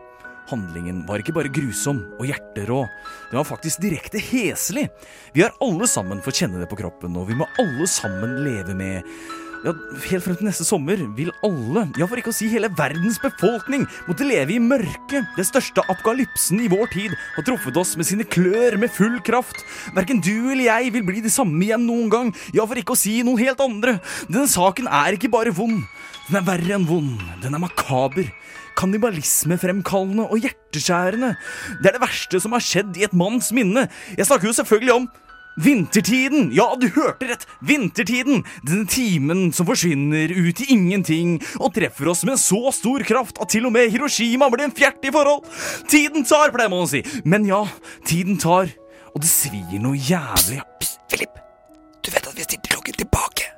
Handlingen 0.48 1.02
var 1.08 1.20
ikke 1.20 1.34
bare 1.36 1.52
grusom 1.52 2.00
og 2.16 2.28
hjerterå, 2.28 2.84
den 3.28 3.36
var 3.36 3.48
faktisk 3.48 3.82
direkte 3.84 4.20
heslig. 4.30 4.86
Vi 5.34 5.44
har 5.44 5.56
alle 5.64 5.88
sammen 5.90 6.22
fått 6.24 6.40
kjenne 6.40 6.62
det 6.62 6.70
på 6.70 6.78
kroppen, 6.80 7.18
og 7.20 7.28
vi 7.28 7.36
må 7.36 7.48
alle 7.60 7.88
sammen 7.90 8.38
leve 8.46 8.76
med 8.76 9.04
ja, 9.66 9.74
Helt 10.08 10.24
frem 10.24 10.38
til 10.38 10.48
neste 10.48 10.66
sommer 10.66 11.00
vil 11.16 11.30
alle, 11.46 11.86
ja 11.98 12.06
for 12.08 12.20
ikke 12.20 12.32
å 12.32 12.36
si 12.36 12.48
hele 12.52 12.70
verdens 12.78 13.18
befolkning, 13.22 13.86
måtte 14.08 14.26
leve 14.28 14.54
i 14.54 14.60
mørket. 14.62 15.26
Den 15.36 15.48
største 15.48 15.84
apokalypsen 15.86 16.62
i 16.64 16.70
vår 16.70 16.92
tid 16.94 17.16
har 17.36 17.46
truffet 17.46 17.80
oss 17.80 17.96
med 17.98 18.08
sine 18.08 18.26
klør 18.28 18.78
med 18.80 18.92
full 18.94 19.18
kraft. 19.26 19.64
Verken 19.96 20.22
du 20.24 20.50
eller 20.52 20.66
jeg 20.68 20.94
vil 20.94 21.06
bli 21.06 21.24
de 21.24 21.32
samme 21.32 21.58
igjen 21.64 21.86
noen 21.88 22.12
gang, 22.12 22.34
ja 22.54 22.66
for 22.68 22.78
ikke 22.78 22.94
å 22.96 23.00
si 23.00 23.18
noen 23.26 23.42
helt 23.42 23.62
andre. 23.64 23.98
Denne 24.28 24.48
saken 24.50 24.90
er 24.90 25.18
ikke 25.18 25.32
bare 25.32 25.54
vond, 25.54 25.82
den 26.28 26.42
er 26.42 26.44
verre 26.44 26.74
enn 26.76 26.88
vond. 26.88 27.22
Den 27.42 27.56
er 27.56 27.62
makaber. 27.62 28.26
Kannibalismefremkallende 28.78 30.26
og 30.28 30.44
hjerteskjærende. 30.44 31.32
Det 31.80 31.88
er 31.88 31.96
det 31.96 32.02
verste 32.04 32.40
som 32.42 32.52
har 32.54 32.62
skjedd 32.62 32.98
i 33.00 33.06
et 33.06 33.16
manns 33.16 33.48
minne. 33.56 33.86
Jeg 34.12 34.28
snakker 34.28 34.50
jo 34.50 34.58
selvfølgelig 34.58 34.94
om 34.94 35.08
Vintertiden! 35.58 36.50
Ja, 36.54 36.68
du 36.78 36.86
hørte 36.94 37.26
rett! 37.32 37.44
Vintertiden! 37.66 38.44
Denne 38.62 38.86
timen 38.90 39.48
som 39.56 39.66
forsvinner 39.68 40.30
ut 40.30 40.60
i 40.62 40.68
ingenting 40.74 41.38
og 41.58 41.72
treffer 41.76 42.10
oss 42.12 42.22
med 42.28 42.38
så 42.40 42.70
stor 42.74 43.02
kraft 43.08 43.40
at 43.42 43.50
til 43.52 43.66
og 43.68 43.74
med 43.74 43.90
Hiroshima 43.92 44.48
blir 44.52 44.68
en 44.68 44.74
fjert 44.76 45.02
i 45.08 45.12
forhold. 45.14 45.46
Tiden 45.90 46.26
tar, 46.28 46.52
pleier 46.54 46.70
man 46.72 46.84
å 46.86 46.90
si. 46.90 47.02
Men 47.26 47.46
ja, 47.48 47.64
tiden 48.06 48.38
tar. 48.40 48.70
Og 49.14 49.22
det 49.24 49.30
svir 49.32 49.78
noe 49.82 49.98
jævlig. 49.98 50.60
Psst, 50.78 51.00
Philip. 51.10 51.40
Du 52.06 52.12
vet 52.14 52.28
at 52.30 52.36
vi 52.38 52.46
stilte 52.46 52.70
klokken 52.76 52.98
tilbake. 53.02 53.48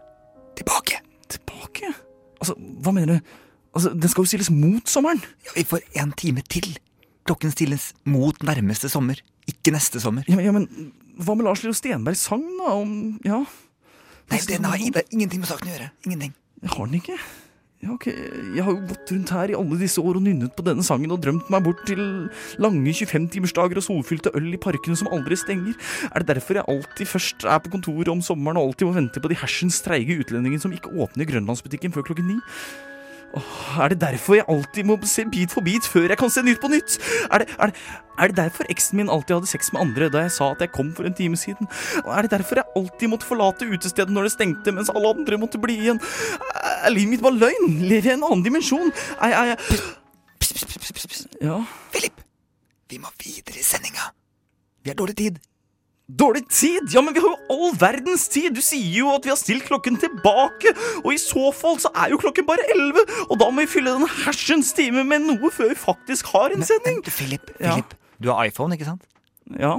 Tilbake. 0.60 1.02
Tilbake? 1.30 1.92
Altså, 2.40 2.56
hva 2.80 2.94
mener 2.96 3.18
du? 3.18 3.34
Altså, 3.76 3.92
Den 3.94 4.08
skal 4.10 4.24
jo 4.24 4.30
stilles 4.32 4.48
mot 4.50 4.88
sommeren. 4.90 5.20
Ja, 5.44 5.52
Vi 5.58 5.66
får 5.68 5.84
en 6.00 6.14
time 6.16 6.42
til. 6.48 6.72
Klokken 7.28 7.52
stilles 7.52 7.90
mot 8.08 8.40
nærmeste 8.42 8.88
sommer, 8.90 9.20
ikke 9.46 9.70
neste 9.76 10.00
sommer. 10.02 10.24
Ja, 10.26 10.36
men- 10.40 10.44
ja, 10.48 10.52
men 10.56 10.92
hva 11.24 11.36
med 11.36 11.46
Lars 11.46 11.62
Leo 11.64 11.76
Stenbergs 11.76 12.24
sang, 12.28 12.44
da? 12.58 12.74
Om 12.78 13.20
Ja. 13.26 13.44
Nei, 14.30 14.38
den 14.46 14.64
har 14.64 14.78
ingenting 14.78 15.40
med 15.42 15.48
saken 15.50 15.68
å 15.68 15.72
gjøre. 15.74 15.90
Ingenting. 16.06 16.34
Har 16.62 16.86
den 16.86 17.00
ikke? 17.00 17.16
Ja, 17.80 17.94
ok. 17.94 18.06
Jeg 18.12 18.62
har 18.62 18.74
jo 18.74 18.82
gått 18.90 19.10
rundt 19.10 19.30
her 19.32 19.50
i 19.50 19.56
alle 19.56 19.78
disse 19.80 20.02
år 20.04 20.18
og 20.18 20.22
nynnet 20.26 20.52
på 20.52 20.64
denne 20.66 20.84
sangen 20.84 21.14
og 21.14 21.22
drømt 21.24 21.48
meg 21.48 21.64
bort 21.64 21.80
til 21.88 22.02
lange 22.60 22.92
25-timersdager 22.92 23.80
og 23.80 23.86
solfylte 23.86 24.32
øl 24.36 24.50
i 24.52 24.60
parkene 24.60 24.98
som 25.00 25.08
aldri 25.08 25.38
stenger. 25.40 25.78
Er 26.12 26.20
det 26.20 26.28
derfor 26.34 26.60
jeg 26.60 26.68
alltid 26.68 27.08
først 27.08 27.48
er 27.48 27.62
på 27.64 27.72
kontoret 27.72 28.12
om 28.12 28.20
sommeren 28.20 28.60
og 28.60 28.68
alltid 28.68 28.90
må 28.90 28.98
vente 28.98 29.22
på 29.24 29.32
de 29.32 29.40
hersens 29.40 29.80
treige 29.80 30.18
utlendingene 30.20 30.60
som 30.60 30.76
ikke 30.76 30.92
åpner 30.92 31.28
Grønlandsbutikken 31.32 31.96
før 31.96 32.04
klokken 32.10 32.28
ni? 32.34 32.38
Åh, 33.30 33.82
er 33.84 33.92
det 33.92 34.00
derfor 34.02 34.34
jeg 34.34 34.46
alltid 34.50 34.86
må 34.88 34.96
se 35.06 35.22
Bit 35.30 35.52
for 35.54 35.62
bit 35.62 35.86
før 35.86 36.08
jeg 36.10 36.18
kan 36.18 36.32
se 36.32 36.42
Nytt 36.42 36.58
på 36.62 36.70
Nytt? 36.72 36.96
Er 37.30 37.42
det, 37.42 37.54
er 37.62 37.70
det, 37.70 37.84
er 38.18 38.32
det 38.32 38.36
derfor 38.40 38.66
eksen 38.72 38.98
min 38.98 39.12
alltid 39.12 39.36
hadde 39.36 39.50
sex 39.50 39.70
med 39.72 39.84
andre 39.84 40.08
da 40.10 40.24
jeg 40.24 40.34
sa 40.34 40.50
at 40.50 40.64
jeg 40.64 40.72
kom 40.74 40.90
for 40.96 41.06
en 41.06 41.14
time 41.14 41.38
siden? 41.38 41.70
Er 42.02 42.26
det 42.26 42.32
derfor 42.34 42.58
jeg 42.58 42.66
alltid 42.80 43.12
måtte 43.12 43.28
forlate 43.28 43.68
utestedet 43.70 44.10
når 44.10 44.26
det 44.26 44.34
stengte, 44.34 44.74
mens 44.74 44.90
alle 44.90 45.14
andre 45.14 45.38
måtte 45.38 45.62
bli 45.62 45.78
igjen? 45.78 46.02
Er 46.82 46.90
livet 46.90 47.14
mitt 47.14 47.24
bare 47.24 47.38
løgn? 47.38 47.78
Lever 47.84 48.10
jeg 48.10 48.16
i 48.16 48.18
en 48.18 48.26
annen 48.26 48.44
dimensjon? 48.46 48.90
Er, 49.20 49.30
er 49.30 49.52
jeg 49.52 49.60
Pss, 50.40 50.54
pss, 50.56 50.64
psst, 50.66 50.92
psst, 50.96 51.08
psst. 51.12 51.38
Ja, 51.44 51.60
Philip, 51.92 52.24
vi 52.90 52.98
må 52.98 53.12
videre 53.20 53.60
i 53.60 53.64
sendinga. 53.64 54.10
Vi 54.82 54.90
har 54.90 54.96
dårlig 54.98 55.18
tid. 55.20 55.38
Dårlig 56.18 56.42
tid? 56.50 56.88
Ja, 56.94 57.02
men 57.04 57.14
vi 57.14 57.20
har 57.22 57.30
jo 57.34 57.54
all 57.54 57.74
verdens 57.78 58.24
tid! 58.32 58.54
Du 58.56 58.60
sier 58.64 59.00
jo 59.02 59.10
at 59.14 59.24
vi 59.26 59.30
har 59.32 59.38
stilt 59.38 59.66
klokken 59.68 59.98
tilbake, 60.02 60.72
og 61.04 61.10
i 61.14 61.18
så 61.20 61.50
fall 61.56 61.78
så 61.82 61.90
er 61.94 62.10
jo 62.14 62.18
klokken 62.22 62.46
bare 62.48 62.64
elleve, 62.74 63.04
og 63.28 63.38
da 63.40 63.50
må 63.52 63.62
vi 63.64 63.70
fylle 63.70 63.92
den 63.98 64.08
hersens 64.24 64.72
time 64.76 65.04
med 65.06 65.26
noe 65.28 65.50
før 65.54 65.70
vi 65.72 65.78
faktisk 65.78 66.32
har 66.34 66.50
en 66.54 66.62
Men, 66.62 66.68
sending. 66.70 67.00
men 67.04 67.14
Philip, 67.16 67.50
Ja. 67.60 67.74
Philip, 67.76 67.94
du 68.20 68.30
har 68.32 68.44
iPhone, 68.50 68.74
ikke 68.76 68.88
sant? 68.90 69.06
Ja, 69.58 69.76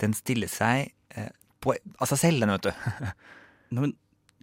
Den 0.00 0.12
stiller 0.14 0.48
seg 0.52 0.90
eh, 1.16 1.30
på, 1.64 1.72
av 2.00 2.10
seg 2.10 2.18
selv, 2.20 2.40
den, 2.44 2.52
vet 2.56 2.66
du. 2.68 3.12
Neimen, 3.72 3.94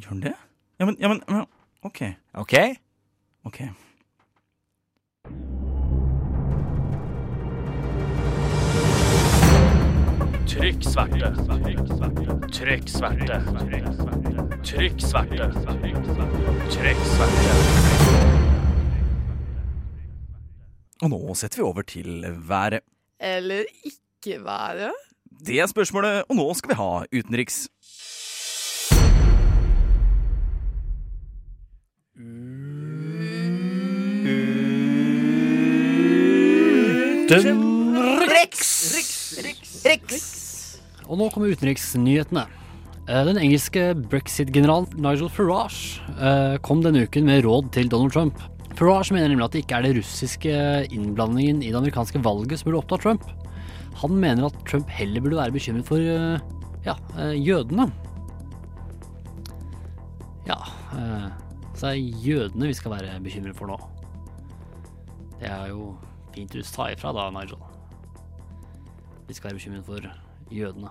gjør 0.02 0.16
den 0.16 0.24
det? 0.28 0.36
Ja, 0.82 0.86
men, 0.90 0.98
ja, 1.00 1.12
men, 1.12 1.22
men 1.30 1.46
OK. 1.86 2.02
Ok? 2.42 2.56
ok. 3.46 3.60
Trykk 10.48 10.84
sverte. 10.84 11.30
Trykk 12.52 12.90
sverte. 12.90 13.38
Trykk 14.64 15.00
sverte. 15.00 15.48
Trykk 16.72 17.06
sverte. 17.08 17.54
Og 21.04 21.10
nå 21.12 21.36
setter 21.36 21.58
vi 21.58 21.64
over 21.64 21.82
til 21.82 22.26
været. 22.50 22.80
Eller 23.20 23.64
ikke 23.86 24.44
været. 24.44 24.92
Det 25.48 25.60
er 25.60 25.68
spørsmålet, 25.68 26.24
og 26.30 26.36
nå 26.36 26.54
skal 26.54 26.70
vi 26.70 26.76
ha 26.76 27.04
utenriks. 27.20 27.68
utenriks. 37.34 39.23
Og 41.10 41.20
nå 41.20 41.30
kommer 41.34 41.52
utenriksnyhetene. 41.54 42.46
Eh, 43.08 43.24
Den 43.28 43.40
engelske 43.42 43.92
brexit-generalen 44.08 44.88
Nigel 44.96 45.30
Farage 45.32 46.00
eh, 46.16 46.56
kom 46.64 46.84
denne 46.86 47.04
uken 47.08 47.28
med 47.28 47.44
råd 47.44 47.72
til 47.76 47.90
Donald 47.92 48.14
Trump. 48.16 48.40
Farage 48.80 49.14
mener 49.14 49.34
nemlig 49.34 49.46
at 49.50 49.56
det 49.56 49.64
ikke 49.66 49.80
er 49.80 49.88
det 49.88 49.98
russiske 50.00 50.54
innblandingen 50.96 51.62
i 51.62 51.72
det 51.72 51.78
amerikanske 51.78 52.22
valget 52.24 52.62
som 52.62 52.70
burde 52.70 52.80
oppta 52.80 53.02
Trump. 53.04 53.28
Han 54.02 54.16
mener 54.18 54.48
at 54.48 54.64
Trump 54.70 54.90
heller 54.90 55.22
burde 55.22 55.42
være 55.42 55.56
bekymret 55.56 55.88
for 55.88 56.00
eh, 56.00 56.40
ja, 56.88 56.96
jødene. 57.38 57.92
Ja, 60.48 60.58
så 61.80 61.94
er 61.94 62.02
jødene 62.24 62.68
vi 62.68 62.76
skal 62.76 62.92
være 62.92 63.20
bekymret 63.24 63.56
for 63.56 63.72
nå. 63.72 63.78
Det 65.40 65.48
er 65.48 65.70
jo 65.72 65.94
fint 66.36 66.52
du 66.52 66.60
sa 66.68 66.90
ifra 66.92 67.14
da, 67.16 67.30
Nigel. 67.32 67.63
Vi 69.34 69.38
skal 69.38 69.50
være 69.50 69.58
bekymret 69.58 69.86
for 69.86 70.00
jødene. 70.54 70.90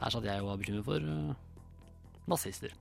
Her 0.00 0.10
satt 0.12 0.24
jeg 0.28 0.40
og 0.42 0.48
var 0.50 0.56
bekymret 0.60 0.84
for 0.84 1.00
eh, 1.00 1.30
nazister. 2.28 2.74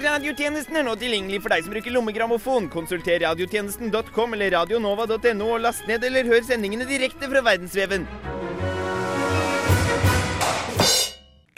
Radiotjenesten 0.00 0.80
er 0.80 0.88
nå 0.88 0.96
tilgjengelig 0.96 1.42
for 1.44 1.52
deg 1.52 1.66
som 1.66 1.76
bruker 1.76 1.92
lommegrammofon. 1.98 2.72
Konsulter 2.72 3.20
radiotjenesten.com 3.20 4.38
eller 4.38 4.56
radionova.no 4.56 5.50
og 5.52 5.60
last 5.66 5.84
ned 5.90 6.06
eller 6.08 6.32
hør 6.32 6.48
sendingene 6.48 6.88
direkte 6.88 7.28
fra 7.28 7.44
verdensveven. 7.44 8.08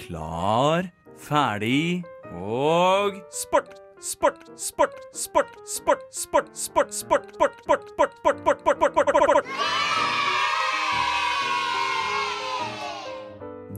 Klar, 0.02 0.90
ferdig 1.30 2.02
og 2.34 3.12
sport! 3.30 3.82
Sport, 4.02 4.34
sport, 4.56 4.90
sport, 5.14 5.46
sport, 5.64 5.98
sport, 6.10 6.10
sport, 6.10 6.48
sport, 6.52 6.94
sport, 6.94 7.26
sport, 7.32 7.58
sport, 7.62 7.82
sport, 7.88 8.10
sport, 8.18 8.38
sport, 8.38 8.58
sport, 8.58 8.92
sport, 8.92 9.22
sport, 9.30 9.41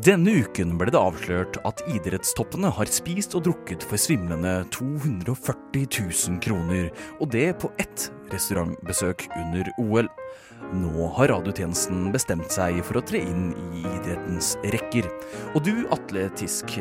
Denne 0.04 0.34
uken 0.42 0.74
ble 0.76 0.92
det 0.92 1.00
avslørt 1.00 1.54
at 1.64 1.78
idrettstoppene 1.88 2.68
har 2.76 2.90
spist 2.92 3.32
og 3.38 3.46
drukket 3.46 3.86
for 3.88 3.96
svimlende 3.96 4.66
240 4.74 5.86
000 5.86 6.42
kroner, 6.44 6.90
og 7.24 7.30
det 7.32 7.46
på 7.62 7.70
ett 7.80 8.10
restaurantbesøk 8.34 9.24
under 9.32 9.70
OL. 9.80 10.10
Nå 10.76 11.08
har 11.16 11.32
radiotjenesten 11.32 12.10
bestemt 12.12 12.52
seg 12.52 12.82
for 12.84 13.00
å 13.00 13.04
tre 13.08 13.22
inn 13.24 13.54
i 13.56 13.86
idrettens 13.94 14.52
rekker. 14.74 15.08
Og 15.54 15.64
du, 15.64 15.72
Atle 15.96 16.26
Tisk, 16.36 16.76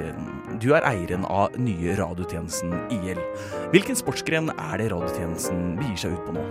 du 0.59 0.73
er 0.75 0.83
eieren 0.91 1.23
av 1.23 1.55
nye 1.55 1.95
radiotjenesten 1.95 2.75
IL. 2.91 3.23
Hvilken 3.71 4.03
sportsgren 4.03 4.51
er 4.57 4.81
det 4.83 4.91
radiotjenesten 4.91 5.77
begir 5.79 6.01
seg 6.03 6.17
ut 6.17 6.27
på 6.27 6.35
nå? 6.41 6.47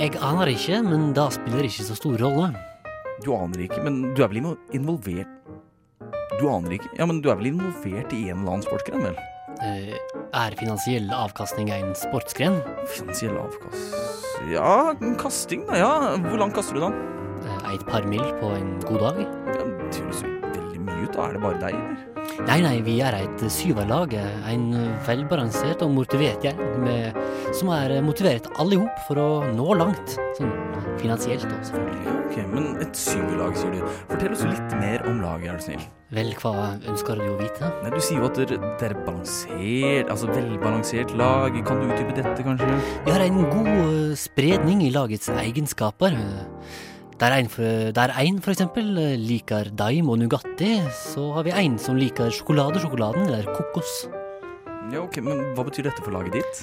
Jeg 0.00 0.16
aner 0.24 0.56
ikke, 0.56 0.80
men 0.88 1.10
det 1.12 1.28
spiller 1.36 1.68
ikke 1.68 1.90
så 1.90 2.00
stor 2.00 2.16
rolle. 2.24 2.54
Du 3.20 3.34
aner 3.34 3.66
ikke, 3.66 3.82
men 3.84 4.14
du 4.14 4.22
er 4.24 4.32
vel 4.32 4.54
involvert 4.72 5.34
Du 6.38 6.44
aner 6.52 6.76
ikke? 6.76 6.90
Ja, 6.98 7.06
men 7.08 7.20
du 7.24 7.30
er 7.32 7.38
vel 7.40 7.48
involvert 7.52 8.12
i 8.14 8.28
en 8.28 8.42
eller 8.42 8.52
annen 8.58 8.66
sportsgren, 8.66 9.02
vel? 9.08 9.16
Eh, 9.64 9.94
Er 10.38 10.54
finansiell 10.60 11.08
avkastning 11.10 11.70
en 11.74 11.94
sportsgren? 11.98 12.60
Finansiell 12.92 13.36
avkast... 13.40 13.96
Ja, 14.52 14.94
kasting, 15.18 15.64
da. 15.66 15.78
Ja. 15.80 15.92
Hvor 16.28 16.38
langt 16.38 16.54
kaster 16.54 16.76
du, 16.78 16.84
da? 16.84 16.92
Eh, 17.48 17.74
Et 17.74 17.86
par 17.88 18.06
mil 18.06 18.22
på 18.42 18.52
en 18.54 18.76
god 18.86 19.00
dag? 19.06 19.18
Ja, 19.24 19.64
det 19.64 20.02
høres 20.04 20.22
jo 20.22 20.34
veldig 20.52 20.84
mye 20.86 21.00
ut. 21.08 21.12
da. 21.16 21.26
Er 21.30 21.32
det 21.38 21.42
bare 21.42 21.58
deg, 21.64 21.74
eller? 21.74 22.17
Nei, 22.46 22.60
nei, 22.62 22.78
vi 22.86 22.98
er 23.02 23.16
et 23.18 23.42
syverlag. 23.50 24.14
En 24.48 24.68
velbalansert 25.06 25.82
og 25.84 25.90
motivert 25.96 26.44
gjeng 26.46 26.60
med, 26.84 27.16
som 27.56 27.72
er 27.74 27.98
motivert 28.04 28.46
alle 28.60 28.76
i 28.76 28.80
hop 28.82 29.02
for 29.08 29.20
å 29.20 29.28
nå 29.56 29.66
langt. 29.80 30.14
Sånn 30.38 30.52
finansielt, 31.00 31.46
og 31.50 31.66
selvfølgelig. 31.66 32.16
Ok, 32.28 32.36
Men 32.52 32.66
et 32.82 32.98
syverlag, 32.98 33.56
sier 33.58 33.74
du. 33.74 33.80
Fortell 34.10 34.34
oss 34.36 34.44
litt 34.46 34.74
mer 34.78 35.04
om 35.10 35.22
laget, 35.24 35.48
er 35.50 35.58
du 35.58 35.64
snill. 35.66 35.86
Vel, 36.14 36.30
hva 36.40 36.52
ønsker 36.88 37.20
du 37.20 37.24
å 37.26 37.38
vite? 37.40 37.70
Nei, 37.82 37.90
Du 37.92 38.00
sier 38.00 38.22
jo 38.22 38.28
at 38.30 38.38
dere, 38.38 38.58
dere 38.80 38.94
er 38.96 39.02
balansert, 39.06 40.12
altså 40.12 40.30
velbalansert 40.32 41.14
lag. 41.18 41.56
Kan 41.68 41.82
du 41.82 41.90
utdype 41.90 42.16
dette, 42.16 42.44
kanskje? 42.46 42.68
Vi 43.04 43.14
har 43.16 43.24
en 43.26 43.42
god 43.50 43.72
eh, 43.74 44.14
spredning 44.16 44.84
i 44.86 44.92
lagets 44.94 45.28
egenskaper. 45.28 46.16
Der 47.18 47.34
en, 47.34 47.48
for, 47.50 47.90
der 47.90 48.12
en 48.22 48.36
for 48.38 48.54
eksempel 48.54 48.92
eh, 49.02 49.16
liker 49.18 49.72
Daim 49.74 50.06
og 50.12 50.20
Nugatti, 50.20 50.76
så 50.94 51.32
har 51.34 51.48
vi 51.48 51.50
en 51.50 51.74
som 51.82 51.98
liker 51.98 52.30
sjokolade, 52.30 52.78
sjokoladen 52.78 53.26
eller 53.26 53.48
kokos. 53.56 54.04
Ja, 54.92 55.02
ok, 55.02 55.18
Men 55.26 55.42
hva 55.56 55.64
betyr 55.66 55.88
dette 55.88 56.04
for 56.04 56.14
laget 56.14 56.38
ditt? 56.38 56.60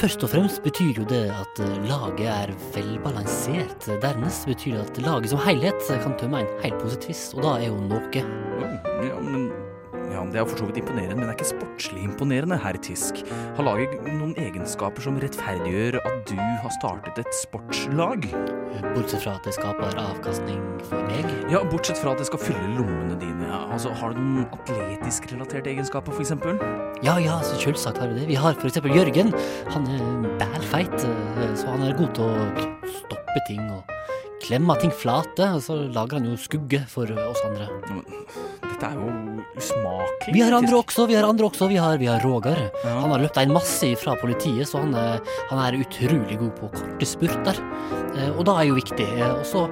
Først 0.00 0.24
og 0.26 0.32
fremst 0.32 0.58
betyr 0.66 0.98
jo 0.98 1.06
det 1.06 1.22
at 1.30 1.62
eh, 1.62 1.76
laget 1.86 2.26
er 2.34 2.54
velbalansert. 2.74 3.86
Dernest 4.02 4.50
betyr 4.50 4.80
det 4.80 4.88
at 4.88 5.02
laget 5.06 5.30
som 5.30 5.44
helhet 5.46 5.86
kan 6.02 6.18
tømme 6.18 6.42
en 6.42 6.50
hel 6.64 6.74
pose 6.82 6.98
twist, 7.06 7.36
og 7.38 7.46
da 7.46 7.54
er 7.60 7.70
jo 7.70 7.78
noe. 7.86 8.26
Ja, 9.06 9.22
men 9.22 9.52
ja, 10.12 10.24
Det 10.32 10.40
er 10.40 10.48
for 10.48 10.60
så 10.60 10.68
vidt 10.68 10.80
imponerende, 10.82 11.16
men 11.16 11.24
det 11.26 11.32
er 11.32 11.38
ikke 11.38 11.50
sportslig 11.50 12.02
imponerende, 12.06 12.58
herr 12.60 12.78
Tisk. 12.84 13.22
Har 13.56 13.66
laget 13.66 13.94
noen 14.06 14.34
egenskaper 14.40 15.04
som 15.04 15.18
rettferdiggjør 15.22 15.98
at 16.00 16.18
du 16.30 16.36
har 16.38 16.74
startet 16.78 17.20
et 17.22 17.38
sportslag? 17.40 18.28
Bortsett 18.92 19.22
fra 19.24 19.36
at 19.38 19.46
det 19.48 19.54
skaper 19.56 19.96
avkastning 20.00 20.60
for 20.88 21.08
meg. 21.10 21.28
Ja, 21.52 21.62
Bortsett 21.68 22.00
fra 22.00 22.14
at 22.14 22.22
det 22.22 22.28
skal 22.30 22.42
fylle 22.42 22.74
lommene 22.78 23.18
dine. 23.20 23.48
Ja. 23.48 23.62
Altså, 23.72 23.92
Har 24.00 24.14
du 24.16 24.20
noen 24.20 24.46
atletisk 24.56 25.30
relaterte 25.32 25.72
egenskaper, 25.72 26.12
f.eks.? 26.16 26.34
Ja, 27.04 27.16
ja, 27.20 27.40
så 27.44 27.58
selvsagt 27.60 28.00
har 28.00 28.12
vi 28.12 28.20
det. 28.20 28.28
Vi 28.30 28.38
har 28.38 28.56
eksempel 28.56 28.94
Jørgen. 28.96 29.32
Han 29.74 29.88
er 29.92 30.28
bælfeit, 30.40 30.94
eh, 31.08 31.56
så 31.56 31.74
han 31.74 31.82
er 31.88 31.98
god 31.98 32.14
til 32.16 32.24
å 32.28 32.92
stoppe 33.00 33.48
ting 33.48 33.64
og 33.70 33.91
klemme 34.42 34.76
ting 34.82 34.92
flate. 34.94 35.48
Og 35.56 35.62
så 35.64 35.78
lager 35.94 36.18
han 36.20 36.28
jo 36.32 36.36
skugge 36.40 36.82
for 36.90 37.10
oss 37.28 37.42
andre. 37.46 37.68
Dette 38.62 38.88
er 38.88 38.98
jo 38.98 39.10
usmakelig. 39.58 40.34
Vi 40.34 40.42
har 40.42 40.54
andre 40.56 40.78
også, 40.80 41.06
vi 41.10 41.14
har 41.18 41.26
andre 41.28 41.46
også. 41.50 41.68
Vi 41.70 41.78
har, 41.78 41.96
vi 42.00 42.08
har 42.10 42.22
Roger. 42.26 42.58
Ja. 42.84 42.96
Han 43.00 43.12
har 43.14 43.22
løpt 43.22 43.38
en 43.42 43.54
masse 43.54 43.92
fra 44.00 44.16
politiet, 44.20 44.66
så 44.70 44.82
han, 44.82 44.94
han 45.50 45.62
er 45.66 45.78
utrolig 45.82 46.38
god 46.40 46.54
på 46.58 46.70
korte 46.74 47.06
spurter. 47.08 47.58
Eh, 48.16 48.30
Og 48.36 48.44
da 48.48 48.58
er 48.62 48.70
jo 48.70 48.78
viktig. 48.80 49.06
Eh, 49.18 49.34
Og 49.38 49.44
så 49.48 49.66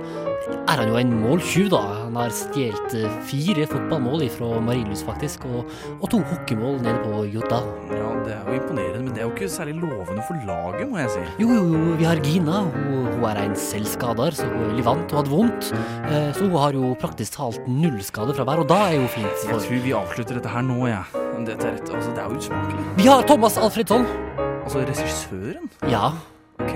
er 0.70 0.80
han 0.80 0.88
jo 0.88 0.96
en 1.00 1.10
måltyv, 1.20 1.68
da. 1.72 1.80
Han 2.06 2.16
har 2.16 2.32
stjålet 2.34 2.94
eh, 3.00 3.16
fire 3.28 3.66
fotballmål 3.70 4.22
fra 4.34 4.60
Marienlyst, 4.64 5.04
faktisk, 5.06 5.44
og, 5.50 5.68
og 6.00 6.06
to 6.12 6.20
hockeymål 6.30 6.78
nede 6.84 6.98
på 7.04 7.24
Jodda. 7.34 7.60
Ja, 7.92 8.08
Det 8.24 8.32
er 8.36 8.48
jo 8.48 8.56
imponerende, 8.60 9.02
men 9.04 9.12
det 9.14 9.22
er 9.22 9.26
jo 9.26 9.32
ikke 9.34 9.48
særlig 9.50 9.74
lovende 9.80 10.22
for 10.28 10.36
laget, 10.48 10.88
må 10.90 10.98
jeg 11.00 11.10
si. 11.14 11.22
Jo, 11.42 11.48
jo, 11.56 11.62
jo, 11.74 11.94
vi 12.00 12.04
har 12.08 12.20
Gina. 12.24 12.60
Hun, 12.72 13.06
hun 13.16 13.24
er 13.30 13.42
en 13.44 13.56
selvskader, 13.56 14.36
så 14.36 14.48
hun 14.48 14.58
er 14.62 14.68
veldig 14.70 14.84
vant. 14.86 15.10
Hun 15.12 15.20
hadde 15.20 15.34
vondt. 15.34 15.70
Eh, 16.10 16.30
Så 16.36 16.46
hun 16.46 16.56
har 16.60 16.72
jo 16.76 16.94
praktisk 17.00 17.36
talt 17.38 17.66
null 17.68 18.00
skade 18.06 18.34
fra 18.36 18.44
hver, 18.48 18.62
og 18.64 18.68
da 18.70 18.80
er 18.90 18.98
jo 19.00 19.06
fint. 19.12 19.30
For... 19.44 19.54
Jeg 19.56 19.66
tror 19.66 19.84
vi 19.86 19.94
avslutter 19.96 20.38
dette 20.40 20.48
her 20.56 20.62
nå, 20.66 20.80
jeg. 20.88 21.00
Ja. 21.16 21.26
Dette 21.40 21.64
er 21.70 21.78
rett, 21.78 21.88
altså, 21.96 22.10
det 22.12 22.20
er 22.20 22.28
jo 22.28 22.36
usmakelig. 22.36 22.82
Vi 23.00 23.06
har 23.08 23.22
Thomas 23.28 23.56
Alfredsson. 23.56 24.04
Altså, 24.64 24.82
regissøren? 24.84 25.70
Ja. 25.88 26.10
Ok, 26.60 26.74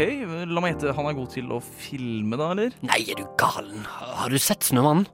la 0.50 0.62
meg 0.62 0.74
gjette, 0.74 0.94
han 0.96 1.06
er 1.10 1.16
god 1.18 1.28
til 1.34 1.52
å 1.54 1.60
filme, 1.62 2.38
da, 2.40 2.50
eller? 2.54 2.74
Nei, 2.86 3.02
er 3.12 3.18
du 3.20 3.26
galen? 3.40 3.84
Har 3.86 4.32
du 4.32 4.38
sett 4.42 4.64
Snømannen? 4.66 5.06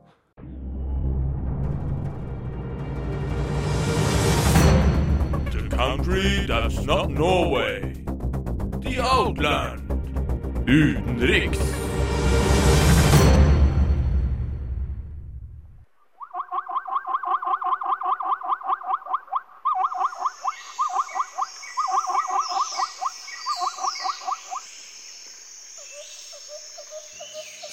The 5.50 5.68
country 5.76 6.46
that's 6.46 6.84
not 6.84 7.10
Norway. 7.10 7.92
The 8.82 9.00
Outland. 9.00 9.82
Utenriks. 10.66 11.58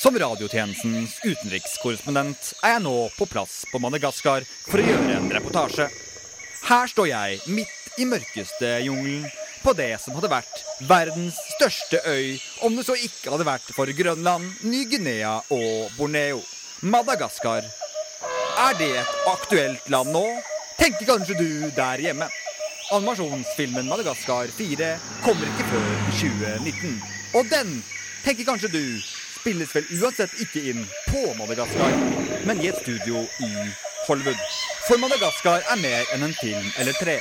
Som 0.08 0.16
radiotjenestens 0.16 1.18
utenrikskorrespondent 1.20 2.54
er 2.64 2.78
jeg 2.78 2.84
nå 2.86 2.94
på 3.18 3.26
plass 3.28 3.66
på 3.68 3.80
Madagaskar 3.84 4.46
for 4.48 4.80
å 4.80 4.86
gjøre 4.86 5.18
en 5.18 5.28
reportasje. 5.36 5.90
Her 6.64 6.88
står 6.88 7.10
jeg 7.10 7.42
midt 7.52 8.00
i 8.00 8.06
mørkeste 8.08 8.70
jungelen 8.86 9.26
på 9.66 9.74
det 9.76 9.90
som 10.00 10.16
hadde 10.16 10.30
vært 10.32 10.64
verdens 10.88 11.36
største 11.58 12.00
øy 12.08 12.38
om 12.64 12.80
det 12.80 12.88
så 12.88 12.96
ikke 12.96 13.34
hadde 13.34 13.50
vært 13.50 13.68
for 13.76 13.92
Grønland, 14.00 14.48
Ny-Guinea 14.64 15.42
og 15.52 15.92
Borneo. 15.98 16.40
Madagaskar. 16.88 17.68
Er 18.64 18.80
det 18.80 18.94
et 19.04 19.30
aktuelt 19.34 19.92
land 19.92 20.16
nå? 20.16 20.24
Tenker 20.80 21.12
kanskje 21.12 21.36
du 21.36 21.68
der 21.76 22.08
hjemme. 22.08 22.32
Animasjonsfilmen 22.96 23.92
Madagaskar 23.92 24.56
4 24.56 24.96
kommer 25.28 25.52
ikke 25.52 25.68
før 25.76 25.94
2019. 26.24 27.00
Og 27.36 27.52
den, 27.52 27.82
tenker 28.24 28.54
kanskje 28.54 28.72
du, 28.72 28.84
spilles 29.38 29.76
vel 29.76 29.86
uansett 30.02 30.34
ikke 30.44 30.64
inn 30.72 30.84
på 31.08 31.24
Madagaskar, 31.38 31.94
men 32.46 32.62
i 32.62 32.70
et 32.72 32.82
studio 32.82 33.24
i 33.46 33.52
Hollywood. 34.08 34.42
For 34.88 35.00
Madagaskar 35.02 35.64
er 35.74 35.82
mer 35.82 36.12
enn 36.16 36.26
en 36.28 36.36
film 36.38 36.68
eller 36.80 36.98
tre. 37.00 37.20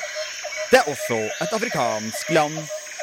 Det 0.71 0.81
er 0.81 0.91
også 0.91 1.19
et 1.45 1.55
afrikansk 1.55 2.35
land 2.35 2.59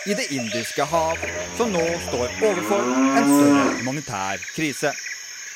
i 0.06 0.14
Det 0.20 0.26
indiske 0.36 0.84
hav 0.84 1.20
som 1.58 1.72
nå 1.72 1.84
står 2.10 2.32
overfor 2.44 2.90
en 2.92 3.30
større 3.30 3.68
humanitær 3.78 4.42
krise. 4.56 4.92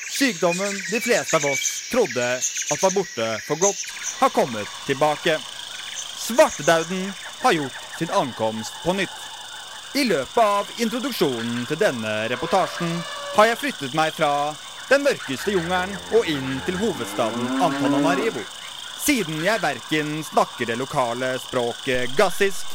Sykdommen 0.08 0.72
de 0.88 1.00
fleste 1.04 1.36
av 1.36 1.44
oss 1.50 1.66
trodde 1.90 2.28
at 2.72 2.82
var 2.82 2.94
borte 2.94 3.28
for 3.44 3.60
godt, 3.60 3.82
har 4.22 4.32
kommet 4.32 4.72
tilbake. 4.86 5.36
Svartedauden 6.16 7.12
har 7.42 7.52
gjort 7.52 7.98
sin 7.98 8.10
ankomst 8.10 8.72
på 8.84 8.96
nytt. 8.96 9.18
I 9.94 10.04
løpet 10.04 10.42
av 10.44 10.72
introduksjonen 10.80 11.66
til 11.68 11.80
denne 11.80 12.14
reportasjen 12.32 12.96
har 13.36 13.46
jeg 13.46 13.58
flyttet 13.60 13.94
meg 13.98 14.14
fra 14.16 14.32
den 14.88 15.04
mørkeste 15.04 15.52
jungelen 15.52 15.94
og 16.16 16.28
inn 16.30 16.60
til 16.66 16.78
hovedstaden 16.80 17.60
Antananarivo. 17.62 18.42
Siden 18.98 19.42
jeg 19.44 19.62
verken 19.62 20.18
snakker 20.26 20.68
det 20.68 20.78
lokale 20.80 21.34
språket 21.42 22.16
gassisk 22.18 22.66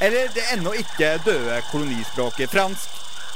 eller 0.00 0.30
det 0.34 0.46
ennå 0.54 0.72
ikke 0.80 1.18
døde 1.24 1.60
kolonispråket 1.70 2.50
fransk, 2.50 2.88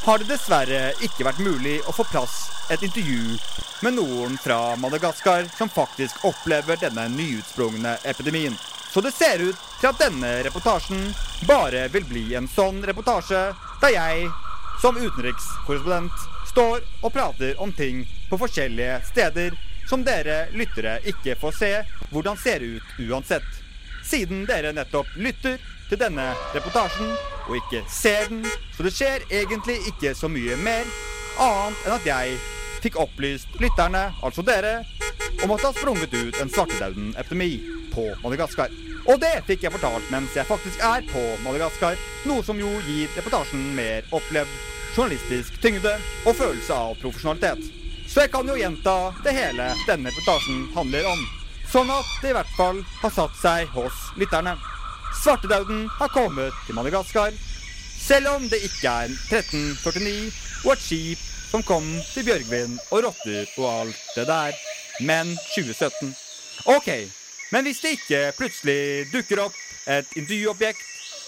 har 0.05 0.21
det 0.21 0.29
dessverre 0.29 0.93
ikke 1.05 1.25
vært 1.27 1.43
mulig 1.45 1.79
å 1.89 1.93
få 1.97 2.07
plass 2.09 2.37
et 2.73 2.83
intervju 2.85 3.37
med 3.85 3.97
noen 3.99 4.37
fra 4.41 4.77
Madagaskar 4.81 5.49
som 5.59 5.73
faktisk 5.73 6.25
opplever 6.25 6.81
denne 6.81 7.07
nyutsprungne 7.13 7.99
epidemien. 8.05 8.57
Så 8.93 9.01
det 9.05 9.13
ser 9.17 9.43
ut 9.43 9.65
til 9.81 9.91
at 9.91 10.01
denne 10.01 10.31
reportasjen 10.47 11.09
bare 11.49 11.89
vil 11.93 12.05
bli 12.09 12.25
en 12.39 12.49
sånn 12.49 12.81
reportasje 12.87 13.41
der 13.83 13.97
jeg, 13.97 14.29
som 14.81 14.97
utenrikskorrespondent, 14.97 16.29
står 16.55 16.81
og 17.03 17.13
prater 17.13 17.61
om 17.61 17.73
ting 17.73 18.05
på 18.31 18.39
forskjellige 18.39 19.01
steder 19.11 19.57
som 19.91 20.05
dere 20.07 20.45
lyttere 20.55 21.01
ikke 21.11 21.35
får 21.41 21.55
se 21.59 21.71
hvordan 22.13 22.39
ser 22.39 22.63
ut 22.63 23.01
uansett. 23.03 23.49
Siden 24.07 24.45
dere 24.47 24.71
nettopp 24.77 25.11
lytter 25.19 25.59
til 25.89 25.99
denne 25.99 26.29
reportasjen 26.55 27.11
og 27.49 27.57
ikke 27.59 27.83
ser 27.91 28.31
den, 28.31 28.47
så 28.77 28.87
det 28.87 28.95
skjer 28.95 29.27
egentlig 29.35 29.81
ikke 29.91 30.15
så 30.15 30.31
mye 30.31 30.55
mer 30.63 30.87
annet 31.43 31.89
enn 31.89 31.97
at 31.97 32.07
jeg 32.07 32.39
fikk 32.85 32.99
opplyst 33.01 33.49
lytterne, 33.63 34.11
altså 34.23 34.43
dere, 34.45 34.83
om 35.45 35.53
at 35.55 35.63
det 35.63 35.69
har 35.71 35.77
sprunget 35.79 36.15
ut 36.15 36.41
en 36.41 36.51
svartedauden-epidemi 36.53 37.53
på 37.95 38.11
Madagaskar. 38.23 38.73
Og 39.09 39.21
det 39.21 39.33
fikk 39.49 39.65
jeg 39.65 39.73
fortalt 39.75 40.11
mens 40.13 40.37
jeg 40.37 40.49
faktisk 40.49 40.83
er 40.85 41.05
på 41.09 41.23
Madagaskar, 41.45 41.97
noe 42.29 42.45
som 42.45 42.61
jo 42.61 42.71
gir 42.85 43.09
reportasjen 43.17 43.73
mer 43.77 44.05
opplevd 44.13 44.53
journalistisk 44.95 45.57
tyngde 45.63 45.95
og 46.25 46.37
følelse 46.39 46.77
av 46.77 46.95
profesjonalitet. 47.01 47.65
Så 48.09 48.25
jeg 48.25 48.33
kan 48.35 48.49
jo 48.49 48.59
gjenta 48.59 48.97
det 49.25 49.33
hele 49.35 49.71
denne 49.89 50.13
reportasjen 50.13 50.69
handler 50.77 51.09
om. 51.15 51.27
Sånn 51.73 51.91
at 51.91 52.11
det 52.23 52.31
i 52.31 52.37
hvert 52.37 52.57
fall 52.59 52.85
har 53.01 53.13
satt 53.17 53.37
seg 53.41 53.73
hos 53.75 54.09
lytterne. 54.21 54.55
Svartedauden 55.25 55.87
har 55.99 56.13
kommet 56.13 56.55
til 56.67 56.77
Madagaskar, 56.77 57.33
selv 58.05 58.35
om 58.37 58.49
det 58.53 58.61
ikke 58.67 58.93
er 59.07 59.15
1349 59.33 60.67
og 60.67 60.75
et 60.75 60.85
skip 60.85 61.31
som 61.55 61.63
kom 61.63 61.85
til 62.11 62.25
Bjørgvin 62.27 62.73
og 62.91 63.05
rotter 63.05 63.51
og 63.61 63.67
alt 63.69 63.99
det 64.17 64.25
der, 64.27 64.57
men 65.07 65.29
2017. 65.55 66.11
Ok, 66.75 66.89
men 67.55 67.69
hvis 67.69 67.79
det 67.79 67.93
ikke 67.95 68.23
plutselig 68.35 69.05
dukker 69.13 69.45
opp 69.45 69.61
et 69.87 70.17
intervjuobjekt 70.19 70.83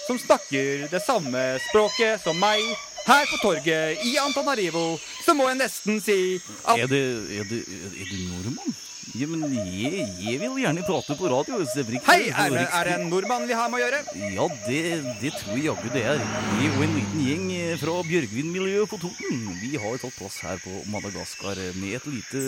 som 0.08 0.18
snakker 0.18 0.88
det 0.90 1.02
samme 1.06 1.44
språket 1.68 2.24
som 2.24 2.42
meg 2.42 2.58
her 3.06 3.30
på 3.30 3.38
torget 3.44 4.02
i 4.02 4.16
Antanarivo, 4.18 4.96
så 5.22 5.36
må 5.38 5.46
jeg 5.52 5.60
nesten 5.60 6.02
si 6.02 6.18
at 6.64 6.74
Er 6.74 6.90
det, 6.90 7.04
er 7.38 7.46
det, 7.46 7.62
er 7.94 8.10
du 8.10 8.18
nordmann? 8.26 8.74
Ja, 9.14 9.26
men 9.30 9.44
jeg, 9.54 10.02
jeg 10.18 10.38
vil 10.42 10.56
gjerne 10.58 10.82
prate 10.82 11.14
på 11.16 11.28
radio. 11.30 11.60
Sevrik. 11.70 12.02
Hei, 12.08 12.26
er 12.32 12.50
det, 12.50 12.64
er 12.74 12.88
det 12.88 12.94
en 12.96 13.04
nordmann 13.12 13.46
vi 13.46 13.54
har 13.54 13.68
med 13.70 13.78
å 13.78 13.82
gjøre? 13.84 14.00
Ja, 14.34 14.46
det, 14.66 14.80
det 15.22 15.30
tror 15.38 15.54
jeg 15.54 15.68
jaggu 15.68 15.86
det 15.94 16.02
er. 16.10 16.24
Vi 16.58 16.70
og 16.72 16.82
en 16.88 16.96
liten 16.98 17.22
gjeng 17.22 17.44
eh, 17.54 17.76
fra 17.80 17.94
Bjørgvin-miljøet 18.08 18.90
på 18.90 18.98
Toten. 19.04 19.46
Vi 19.62 19.70
har 19.78 20.00
tatt 20.02 20.18
plass 20.18 20.40
her 20.42 20.58
på 20.64 20.82
Madagaskar 20.90 21.62
med 21.78 22.00
et 22.00 22.10
lite, 22.10 22.44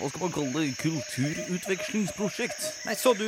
hva 0.00 0.10
skal 0.10 0.26
man 0.26 0.34
kalle 0.34 0.66
det, 0.66 0.74
kulturutvekslingsprosjekt. 0.82 2.68
Nei, 2.88 2.98
så 2.98 3.14
du 3.14 3.26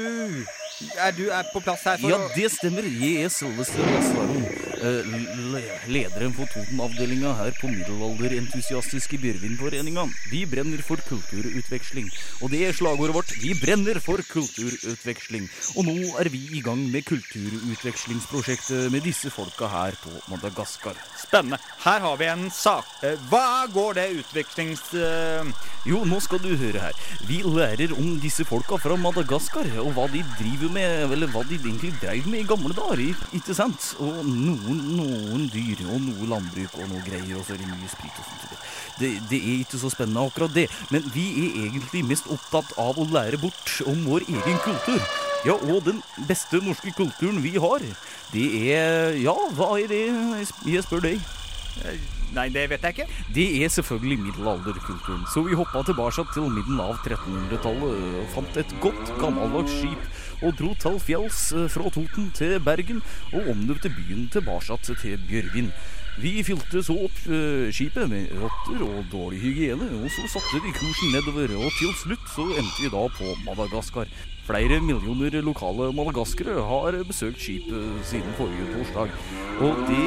Er 0.98 1.14
du 1.14 1.28
er 1.30 1.46
på 1.52 1.62
plass 1.62 1.86
her 1.86 2.02
for 2.02 2.10
Ja, 2.10 2.18
å 2.18 2.30
det 2.34 2.50
stemmer. 2.50 2.82
Jeg 2.82 3.22
er 3.22 3.30
eh, 3.30 4.32
le- 4.34 4.71
Lederen 4.82 6.32
for 6.34 6.48
Toten-avdelinga 6.50 7.32
her 7.38 7.54
på 7.60 7.68
Middelalderentusiastiske 7.70 9.18
Bjørvinforeninga. 9.22 10.04
Vi 10.32 10.42
brenner 10.50 10.82
for 10.82 10.98
kulturutveksling. 11.06 12.08
Og 12.42 12.50
det 12.50 12.64
er 12.66 12.74
slagordet 12.76 13.14
vårt. 13.14 13.34
Vi 13.42 13.54
brenner 13.60 14.00
for 14.02 14.22
kulturutveksling. 14.32 15.46
Og 15.76 15.86
nå 15.86 15.96
er 16.22 16.30
vi 16.34 16.42
i 16.58 16.62
gang 16.64 16.82
med 16.90 17.06
kulturutvekslingsprosjektet 17.08 18.90
med 18.92 19.06
disse 19.06 19.30
folka 19.30 19.70
her 19.70 19.98
på 20.02 20.10
Madagaskar. 20.32 20.98
Spennende. 21.22 21.60
Her 21.84 22.02
har 22.02 22.18
vi 22.18 22.30
en 22.32 22.48
sak. 22.50 22.88
Eh, 23.06 23.18
Hva 23.30 23.66
går 23.72 24.00
det 24.00 24.08
utvekslings... 24.22 24.88
eh, 24.98 25.52
Jo, 25.82 26.04
nå 26.06 26.20
skal 26.22 26.38
du 26.38 26.52
høre 26.54 26.78
her. 26.78 26.98
Vi 27.26 27.40
lærer 27.42 27.90
om 27.98 28.12
disse 28.22 28.44
folka 28.46 28.76
fra 28.78 28.94
Madagaskar, 28.94 29.66
og 29.82 29.88
hva 29.96 30.04
de 30.12 30.20
driver 30.38 30.70
med, 30.70 31.10
eller 31.10 31.26
hva 31.32 31.42
de 31.48 31.56
egentlig 31.58 31.90
dreiv 31.98 32.28
med 32.30 32.44
i 32.44 32.46
gamle 32.46 32.70
dager, 32.76 33.00
ikke 33.34 33.56
sant? 33.58 33.88
Og 33.98 34.20
noen, 34.28 34.71
noen 34.76 35.48
dyr, 35.52 35.82
og 35.88 36.00
noe 36.04 36.28
landbruk, 36.30 36.78
og 36.78 36.88
noe 36.90 37.02
greier, 37.06 37.34
og 37.38 37.44
så 37.46 37.56
er 37.56 37.62
det 37.62 37.68
mye 37.70 37.90
sprit 37.90 38.22
og 38.22 38.28
sånt. 38.28 38.64
Det, 39.00 39.10
det 39.30 39.40
er 39.40 39.60
ikke 39.62 39.80
så 39.80 39.90
spennende 39.92 40.24
akkurat 40.28 40.54
det, 40.54 40.68
men 40.92 41.04
vi 41.14 41.26
er 41.42 41.60
egentlig 41.66 42.04
mest 42.06 42.30
opptatt 42.32 42.72
av 42.80 42.98
å 43.00 43.08
lære 43.10 43.40
bort 43.42 43.76
om 43.88 44.06
vår 44.06 44.26
egen 44.28 44.58
kultur. 44.64 45.04
Ja, 45.42 45.56
og 45.58 45.84
den 45.88 46.02
beste 46.28 46.60
norske 46.62 46.92
kulturen 46.94 47.42
vi 47.42 47.56
har, 47.58 47.82
det 48.32 48.48
er, 48.70 49.16
ja, 49.18 49.34
hva 49.56 49.74
er 49.80 49.90
det? 49.90 50.02
Jeg 50.70 50.84
spør 50.86 51.08
deg. 51.08 51.22
Nei, 52.32 52.46
det 52.52 52.64
vet 52.70 52.84
jeg 52.84 52.94
ikke. 52.96 53.22
Det 53.34 53.46
er 53.64 53.72
selvfølgelig 53.72 54.18
middelalderkulturen. 54.26 55.24
Så 55.32 55.42
vi 55.44 55.56
hoppa 55.58 55.82
tilbake 55.84 56.24
til 56.32 56.48
midten 56.52 56.80
av 56.80 56.94
1300-tallet 57.02 58.04
og 58.22 58.30
fant 58.36 58.60
et 58.62 58.76
godt, 58.84 59.12
gammeldags 59.20 59.74
skip 59.80 60.21
og 60.42 60.54
dro 60.58 60.74
til 60.82 61.00
fjells 61.02 61.40
eh, 61.56 61.68
fra 61.72 61.90
Toten 61.94 62.30
til 62.36 62.58
Bergen 62.62 63.02
og 63.32 63.50
omdøpte 63.54 63.92
byen 63.94 64.28
tilbake 64.32 64.78
til 64.86 65.18
Bjørvin. 65.28 65.72
Vi 66.20 66.42
fylte 66.44 66.82
så 66.84 66.96
opp 67.06 67.22
eh, 67.32 67.70
skipet 67.72 68.10
med 68.10 68.34
rotter 68.36 68.82
og 68.84 69.06
dårlig 69.12 69.40
hygiene, 69.40 69.88
og 70.02 70.10
så 70.12 70.26
satte 70.34 70.60
vi 70.60 70.74
kursen 70.76 71.14
nedover, 71.14 71.54
og 71.56 71.72
til 71.78 71.94
slutt 72.02 72.26
så 72.34 72.44
endte 72.52 72.82
vi 72.82 72.92
da 72.92 73.06
på 73.16 73.32
Madagaskar. 73.46 74.10
Flere 74.42 74.80
millioner 74.82 75.36
lokale 75.46 75.92
madagaskere 75.94 76.56
har 76.66 76.96
besøkt 77.06 77.38
skipet 77.38 78.00
siden 78.08 78.34
forrige 78.34 78.66
torsdag. 78.72 79.12
Og 79.62 79.84
de, 79.86 80.00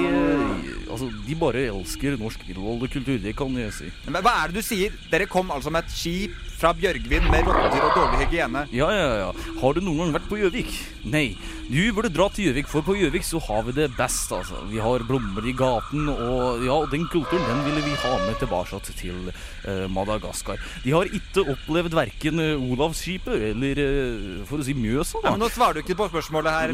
altså, 0.91 1.07
de 1.27 1.37
bare 1.39 1.67
elsker 1.69 2.17
norsk 2.19 2.43
middelalderkultur, 2.47 3.21
det 3.23 3.35
kan 3.39 3.55
jeg 3.55 3.71
si. 3.77 3.93
Men 4.09 4.19
hva 4.25 4.33
er 4.41 4.51
det 4.51 4.59
du 4.59 4.67
sier? 4.67 4.97
Dere 5.11 5.29
kom 5.31 5.53
altså 5.55 5.71
med 5.71 5.87
et 5.87 5.95
skip 5.95 6.35
fra 6.55 6.71
Bjørgvin 6.75 7.25
med 7.31 7.47
rotter 7.47 7.83
og 7.83 7.95
dårlig 7.95 8.25
hygiene. 8.25 8.63
Ja, 8.75 8.87
ja, 8.91 9.07
ja. 9.21 9.31
Har 9.59 9.75
du 9.75 9.83
noen 9.83 10.05
gang 10.05 10.13
vært 10.15 10.27
på 10.31 10.39
Gjøvik? 10.39 10.71
Nei. 11.11 11.27
Du 11.65 11.79
burde 11.95 12.11
dra 12.13 12.27
til 12.31 12.47
Gjøvik, 12.49 12.67
for 12.69 12.85
på 12.85 12.95
Gjøvik 12.99 13.25
så 13.25 13.41
har 13.47 13.63
vi 13.67 13.73
det 13.75 13.89
best, 13.97 14.31
altså. 14.35 14.61
Vi 14.69 14.79
har 14.83 15.03
blomster 15.07 15.47
i 15.49 15.55
gaten, 15.57 16.07
og 16.13 16.63
ja, 16.65 16.77
den 16.91 17.07
kulturen 17.11 17.43
den 17.49 17.63
ville 17.67 17.83
vi 17.87 17.95
ha 18.03 18.13
med 18.23 18.39
tilbake 18.39 18.79
til 18.91 19.31
eh, 19.31 19.85
Madagaskar. 19.91 20.61
De 20.83 20.93
har 20.93 21.09
ikke 21.09 21.43
opplevd 21.55 21.97
verken 21.97 22.43
eh, 22.43 22.69
Olavsskipet 22.71 23.49
eller, 23.51 23.81
eh, 23.81 24.24
for 24.49 24.61
å 24.61 24.65
si, 24.67 24.73
Mjøsa, 24.77 25.19
Ja, 25.21 25.29
da. 25.29 25.35
men 25.35 25.43
nå 25.45 25.49
svarer 25.53 25.79
du 25.79 25.83
ikke 25.85 25.97
på 25.99 26.07
spørsmålet 26.11 26.51
her. 26.51 26.73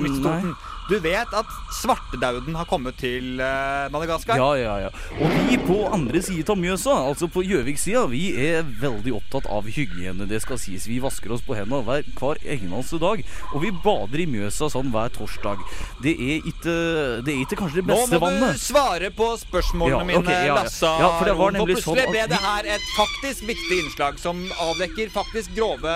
Du 0.89 0.97
vet 0.99 1.29
at 1.37 1.47
svartedauden 1.77 2.55
har 2.57 2.65
kommet 2.67 2.97
til 2.99 3.39
eh, 3.39 3.85
Madagaskar? 3.93 4.35
Ja, 4.41 4.49
ja, 4.59 4.73
ja. 4.87 4.89
Og 5.21 5.31
vi 5.47 5.55
på 5.61 5.77
andre 5.93 6.19
siden 6.25 6.49
av 6.51 6.59
Mjøsa, 6.59 6.95
altså 7.11 7.29
på 7.31 7.43
Gjøvik-sida, 7.47 8.01
vi 8.11 8.23
er 8.49 8.65
veldig 8.81 9.13
opptatt 9.19 9.47
av 9.51 9.69
hygiene. 9.71 10.27
Det 10.27 10.41
skal 10.43 10.59
sies. 10.59 10.87
Vi 10.89 10.97
vasker 11.03 11.31
oss 11.37 11.43
på 11.47 11.55
hendene 11.55 11.79
hver, 11.87 12.03
hver 12.19 12.41
eneste 12.43 12.99
dag. 12.99 13.23
Og 13.53 13.61
vi 13.63 13.71
bader 13.85 14.23
i 14.25 14.27
Mjøsa 14.33 14.67
sånn 14.73 14.91
hver 14.91 15.13
torsdag. 15.15 15.61
Det 16.03 16.15
er 16.17 16.49
ikke, 16.51 16.75
det 17.23 17.35
er 17.37 17.43
ikke 17.45 17.59
kanskje 17.61 17.79
det 17.81 17.87
Nå 17.91 17.99
må 18.11 18.19
vannet. 18.25 18.57
du 18.59 18.65
svare 18.65 19.11
på 19.15 19.29
spørsmålene 19.45 20.01
Ja, 20.01 20.07
mine, 20.11 20.23
okay, 20.25 20.41
ja, 20.47 20.51
ja. 20.51 20.57
Lassa. 20.63 20.91
Ja, 20.99 21.13
for 21.19 21.29
det 21.31 21.37
var 21.39 21.55
nemlig 21.55 21.77
plutselig 21.77 21.87
sånn 21.87 22.03
at 22.03 22.11
ble 22.17 22.25
det 22.33 22.41
her 22.43 22.67
et 22.75 22.89
faktisk 22.97 23.47
viktig 23.47 23.79
innslag 23.85 24.19
som 24.19 24.43
avdekker 24.67 25.13
faktisk 25.13 25.55
grove 25.55 25.95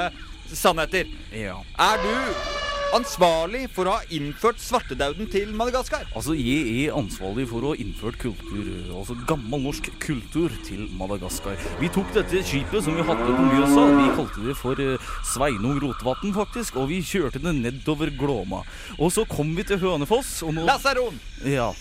sannheter. 0.53 1.09
Ja. 1.33 1.59
Er 1.81 2.01
du 2.03 2.11
ansvarlig 2.95 3.65
for 3.75 3.89
å 3.89 3.95
ha 3.97 4.05
innført 4.13 4.61
svartedauden 4.61 5.27
til 5.31 5.49
Madagaskar? 5.57 6.05
Altså, 6.15 6.35
jeg 6.37 6.85
er 6.85 6.95
ansvarlig 6.95 7.47
for 7.49 7.65
å 7.65 7.73
ha 7.73 7.79
innført 7.81 8.17
kultur, 8.21 8.69
altså 8.95 9.17
gammel 9.27 9.65
norsk 9.65 9.89
kultur, 10.03 10.53
til 10.65 10.85
Madagaskar. 10.95 11.59
Vi 11.81 11.89
tok 11.93 12.13
dette 12.15 12.43
skipet 12.47 12.85
som 12.85 12.95
vi 12.95 13.03
hadde 13.05 13.25
på 13.27 13.47
Mjøsa, 13.49 13.85
vi 13.97 14.07
kalte 14.19 14.45
det 14.45 14.55
for 14.59 14.83
eh, 14.85 15.09
Sveinung 15.33 15.81
Rotevatn, 15.83 16.31
faktisk, 16.37 16.79
og 16.79 16.89
vi 16.93 17.01
kjørte 17.05 17.41
det 17.43 17.55
nedover 17.59 18.13
Glåma. 18.15 18.63
Og 18.99 19.11
så 19.15 19.25
kom 19.29 19.51
vi 19.57 19.67
til 19.67 19.81
Hønefoss, 19.81 20.37
og 20.47 20.55
nå 20.55 20.67
Lasaron! 20.69 21.19
Ja. 21.43 21.73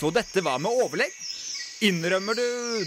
så 0.00 0.08
dette 0.14 0.40
var 0.46 0.62
med 0.62 0.72
overlegg? 0.86 1.12
Innrømmer 1.80 2.36
du 2.36 2.42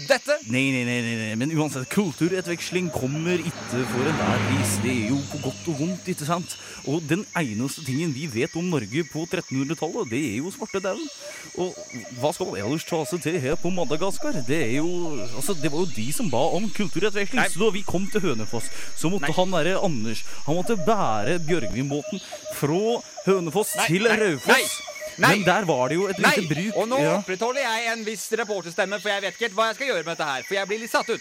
dette? 0.06 0.36
Nei, 0.46 0.68
nei, 0.70 0.84
nei, 0.86 0.98
nei, 1.18 1.30
men 1.34 1.50
uansett, 1.58 1.88
kulturutveksling 1.90 2.92
kommer 2.94 3.40
ikke 3.42 3.80
for 3.90 4.06
enhver 4.06 4.44
pris. 4.46 4.76
Det 4.84 4.92
er 4.92 5.08
jo 5.10 5.18
på 5.32 5.40
godt 5.48 5.66
og 5.72 5.80
vondt, 5.80 6.10
ikke 6.12 6.28
sant? 6.28 6.54
Og 6.86 7.02
den 7.10 7.24
eneste 7.40 7.82
tingen 7.82 8.12
vi 8.14 8.28
vet 8.30 8.54
om 8.54 8.68
Norge 8.70 9.02
på 9.10 9.24
1300-tallet, 9.26 10.12
det 10.12 10.22
er 10.28 10.38
jo 10.38 10.54
svartedauden. 10.54 11.10
Og 11.58 11.74
hva 12.20 12.30
skal 12.36 12.54
ellers 12.62 12.86
ta 12.86 13.02
seg 13.10 13.26
til 13.26 13.40
her 13.42 13.58
på 13.58 13.74
Madagaskar? 13.74 14.38
Det 14.46 14.62
er 14.68 14.76
jo 14.78 14.86
Altså, 15.24 15.56
det 15.58 15.72
var 15.72 15.82
jo 15.82 15.90
de 15.96 16.06
som 16.14 16.30
ba 16.30 16.46
om 16.54 16.70
kulturutveksling. 16.70 17.42
Nei. 17.42 17.50
Så 17.50 17.64
da 17.64 17.74
vi 17.74 17.82
kom 17.86 18.06
til 18.12 18.22
Hønefoss, 18.28 18.70
så 18.94 19.10
måtte 19.10 19.26
Nei. 19.32 19.36
han 19.40 19.54
derre 19.58 19.76
Anders 19.82 20.22
Han 20.46 20.60
måtte 20.60 20.78
bære 20.78 21.40
Bjørgvinbåten 21.48 22.22
fra 22.54 22.82
Hønefoss 23.26 23.74
Nei, 23.80 23.90
til 23.90 24.06
Raufoss. 24.06 24.82
Nei. 25.18 25.36
Men 25.36 25.44
der 25.46 25.64
var 25.68 25.88
det 25.88 25.96
jo 26.00 26.06
et 26.08 26.18
Nei! 26.18 26.34
lite 26.36 26.54
bruk. 26.54 26.76
Og 26.76 26.88
nå 26.88 26.98
Ja. 27.00 27.16
opprettholder 27.18 27.60
jeg 27.60 27.92
en 27.92 28.04
viss 28.04 28.28
reporterstemme, 28.32 29.00
for 29.00 29.08
jeg 29.08 29.22
vet 29.22 29.34
ikke 29.34 29.48
helt 29.48 29.58
hva 29.58 29.66
jeg 29.70 29.74
skal 29.80 29.86
gjøre 29.86 30.04
med 30.04 30.12
dette 30.16 30.30
her. 30.30 30.42
For 30.48 30.54
jeg 30.54 30.66
blir 30.68 30.78
litt 30.84 30.90
satt 30.90 31.10
ut. 31.10 31.20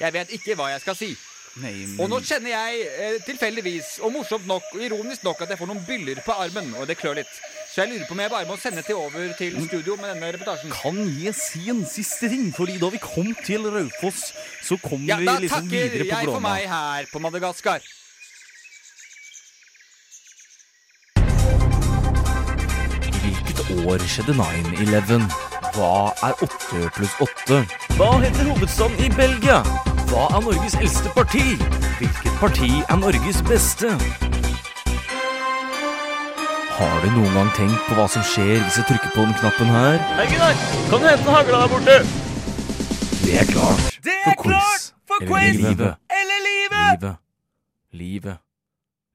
Jeg 0.00 0.12
vet 0.12 0.30
ikke 0.30 0.54
hva 0.56 0.70
jeg 0.70 0.80
skal 0.80 0.94
si. 0.94 1.16
Nei, 1.58 1.72
men... 1.74 2.00
Og 2.00 2.10
nå 2.12 2.20
kjenner 2.22 2.52
jeg 2.52 2.82
eh, 2.86 3.14
tilfeldigvis, 3.26 3.98
og 4.06 4.12
morsomt 4.14 4.46
nok, 4.46 4.62
og 4.74 4.82
ironisk 4.84 5.24
nok, 5.26 5.40
at 5.42 5.50
jeg 5.50 5.58
får 5.58 5.66
noen 5.66 5.80
byller 5.88 6.20
på 6.22 6.36
armen, 6.38 6.68
og 6.78 6.86
det 6.86 6.98
klør 7.00 7.16
litt. 7.18 7.32
Så 7.72 7.78
Så 7.78 7.82
jeg 7.84 7.92
lurer 7.92 8.06
på 8.08 8.14
om 8.14 8.20
jeg 8.20 8.30
bare 8.30 8.46
må 8.46 8.56
sende 8.58 8.82
til 8.82 8.94
over 8.98 9.32
til 9.38 9.54
studio 9.66 9.96
med 9.96 10.08
denne 10.14 10.32
reportasjen. 10.34 10.70
Kan 10.74 10.96
jeg 11.22 11.34
si 11.38 11.68
en 11.70 11.84
siste 11.86 12.28
ting? 12.28 12.48
Fordi 12.54 12.78
da 12.78 12.88
vi 12.90 12.98
kom 12.98 13.34
til 13.46 13.66
Raufoss, 13.70 14.32
så 14.66 14.78
kom 14.82 15.04
Ja, 15.06 15.16
vi 15.16 15.26
liksom 15.44 15.70
videre 15.70 16.04
på 16.06 16.08
Glåma. 16.08 16.08
Ja, 16.08 16.08
da 16.08 16.10
takker 16.10 16.24
jeg 16.24 16.26
for 16.32 16.40
meg 16.40 16.66
her 16.68 17.06
på 17.12 17.22
Madagaskar. 17.22 17.80
År 23.86 24.02
skjedde 24.08 24.34
9-11? 24.38 25.26
Hva 25.74 25.90
er 26.26 26.34
8 26.42 26.88
pluss 26.96 27.14
8? 27.22 27.58
Hva 27.98 28.08
heter 28.22 28.48
hovedstaden 28.50 28.98
i 29.04 29.10
Belgia? 29.16 29.60
Hva 30.10 30.24
er 30.38 30.42
Norges 30.46 30.74
eldste 30.80 31.12
parti? 31.14 31.44
Hvilket 32.00 32.38
parti 32.40 32.70
er 32.88 32.96
Norges 33.02 33.42
beste? 33.48 33.92
Har 36.78 37.00
du 37.02 37.08
noen 37.10 37.32
gang 37.34 37.48
tenkt 37.58 37.80
på 37.88 37.96
hva 37.98 38.06
som 38.10 38.22
skjer 38.26 38.60
hvis 38.62 38.78
jeg 38.80 38.86
trykker 38.90 39.14
på 39.14 39.24
den 39.26 39.34
knappen 39.40 39.70
her? 39.74 39.98
Hei, 40.18 40.26
Gunnar! 40.30 40.60
Kan 40.90 41.02
du 41.02 41.08
hente 41.10 41.26
en 41.26 41.34
hagle 41.34 41.62
der 41.62 41.72
borte? 41.74 41.96
Det 43.24 43.34
er 43.42 43.48
klart 43.50 43.86
Det 44.06 44.14
er 44.24 44.36
for 44.38 44.44
quiz. 44.44 44.92
eller 45.20 45.70
livet. 45.70 45.96
Eller 46.20 46.44
livet! 46.48 46.84
Livet. 47.02 47.16
Livet. 47.92 48.38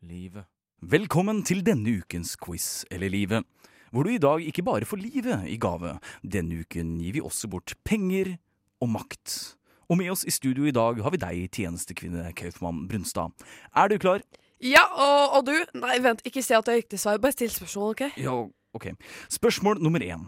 Livet. 0.04 0.44
Velkommen 0.84 1.44
til 1.48 1.64
denne 1.66 1.94
ukens 2.02 2.36
quiz 2.36 2.84
eller 2.92 3.10
livet, 3.10 3.46
hvor 3.94 4.08
du 4.08 4.14
i 4.14 4.22
dag 4.22 4.42
ikke 4.42 4.66
bare 4.66 4.88
får 4.90 5.02
livet 5.04 5.50
i 5.54 5.60
gave. 5.62 5.98
Denne 6.26 6.64
uken 6.66 6.96
gir 6.98 7.20
vi 7.20 7.22
også 7.22 7.50
bort 7.52 7.76
penger 7.86 8.36
og 8.82 8.90
makt. 8.96 9.56
Og 9.92 10.00
med 10.00 10.10
oss 10.10 10.24
i 10.26 10.34
studio 10.34 10.66
i 10.66 10.74
dag 10.74 10.98
har 11.06 11.14
vi 11.14 11.22
deg, 11.22 11.44
tjenestekvinne 11.54 12.32
Kaufmann 12.40 12.88
Brunstad. 12.90 13.36
Er 13.78 13.92
du 13.92 14.00
klar? 14.02 14.24
Ja, 14.64 14.82
og, 14.96 15.38
og 15.38 15.46
du? 15.50 15.56
Nei, 15.78 15.98
vent, 16.02 16.24
ikke 16.26 16.42
si 16.42 16.56
at 16.56 16.66
det 16.66 16.74
er 16.74 16.82
riktig 16.82 17.00
svar. 17.04 17.20
Bare 17.22 17.36
still 17.36 17.52
spørsmål, 17.54 17.94
OK? 17.94 18.06
Ja, 18.18 18.38
ok. 18.74 18.94
Spørsmål 19.34 19.84
nummer 19.84 20.02
én. 20.02 20.24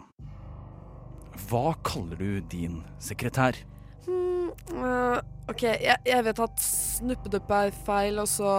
Hva 1.48 1.72
kaller 1.86 2.20
du 2.20 2.42
din 2.52 2.82
sekretær? 3.02 3.58
Mm, 4.06 4.52
uh, 4.76 5.18
OK, 5.50 5.64
jeg, 5.66 5.96
jeg 6.06 6.26
vet 6.28 6.44
at 6.46 6.62
snuppedupp 6.62 7.50
er 7.58 7.74
feil, 7.86 8.20
og 8.22 8.28
så 8.30 8.52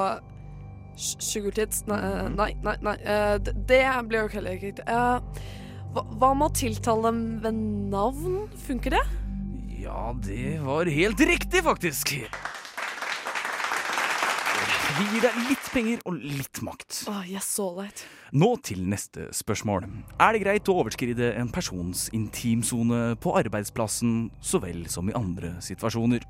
sh- 0.98 1.22
Sugar 1.24 1.54
tits 1.56 1.86
Nei, 1.88 2.02
nei, 2.34 2.52
nei. 2.66 2.76
nei 2.82 2.98
øh, 3.06 3.38
det 3.46 3.86
blir 4.10 4.26
jo 4.26 4.34
heller 4.36 4.58
ikke 4.58 4.72
riktig. 4.74 4.86
Eh, 4.90 5.46
hva, 5.94 6.04
hva 6.18 6.34
med 6.36 6.50
å 6.50 6.54
tiltale 6.58 7.08
dem 7.12 7.24
ved 7.46 7.64
navn? 7.94 8.38
Funker 8.68 8.98
det? 8.98 9.06
Ja, 9.78 10.12
det 10.26 10.58
var 10.66 10.90
helt 10.92 11.22
riktig, 11.30 11.62
faktisk. 11.64 12.18
Vi 14.98 15.06
gir 15.14 15.22
deg 15.28 15.36
litt 15.46 15.68
penger 15.70 16.00
og 16.10 16.16
litt 16.18 16.60
makt. 16.66 17.04
Åh, 17.12 17.22
yes, 17.30 17.46
så 17.60 17.68
right. 17.78 18.00
Nå 18.34 18.50
til 18.66 18.82
neste 18.90 19.28
spørsmål. 19.36 19.86
Er 20.18 20.34
det 20.34 20.42
greit 20.42 20.72
å 20.72 20.78
overskride 20.82 21.30
en 21.38 21.52
persons 21.54 22.08
intimsone 22.18 23.14
på 23.22 23.36
arbeidsplassen 23.38 24.32
så 24.42 24.60
vel 24.64 24.88
som 24.90 25.12
i 25.12 25.16
andre 25.16 25.54
situasjoner? 25.64 26.26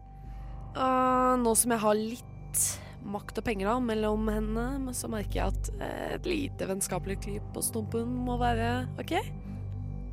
Uh, 0.76 1.34
nå 1.40 1.56
som 1.58 1.74
jeg 1.74 1.82
har 1.86 1.98
litt 1.98 2.66
makt 3.06 3.42
og 3.42 3.48
penger 3.48 3.70
da, 3.70 3.76
mellom 3.84 4.30
hendene, 4.32 4.70
men 4.88 4.96
så 4.98 5.10
merker 5.12 5.42
jeg 5.42 5.54
at 5.54 5.70
eh, 5.78 6.16
et 6.18 6.30
lite 6.30 6.70
vennskapelig 6.70 7.20
klyp 7.26 7.52
på 7.56 7.66
stumpen 7.66 8.16
må 8.28 8.40
være 8.42 8.88
OK? 9.02 9.18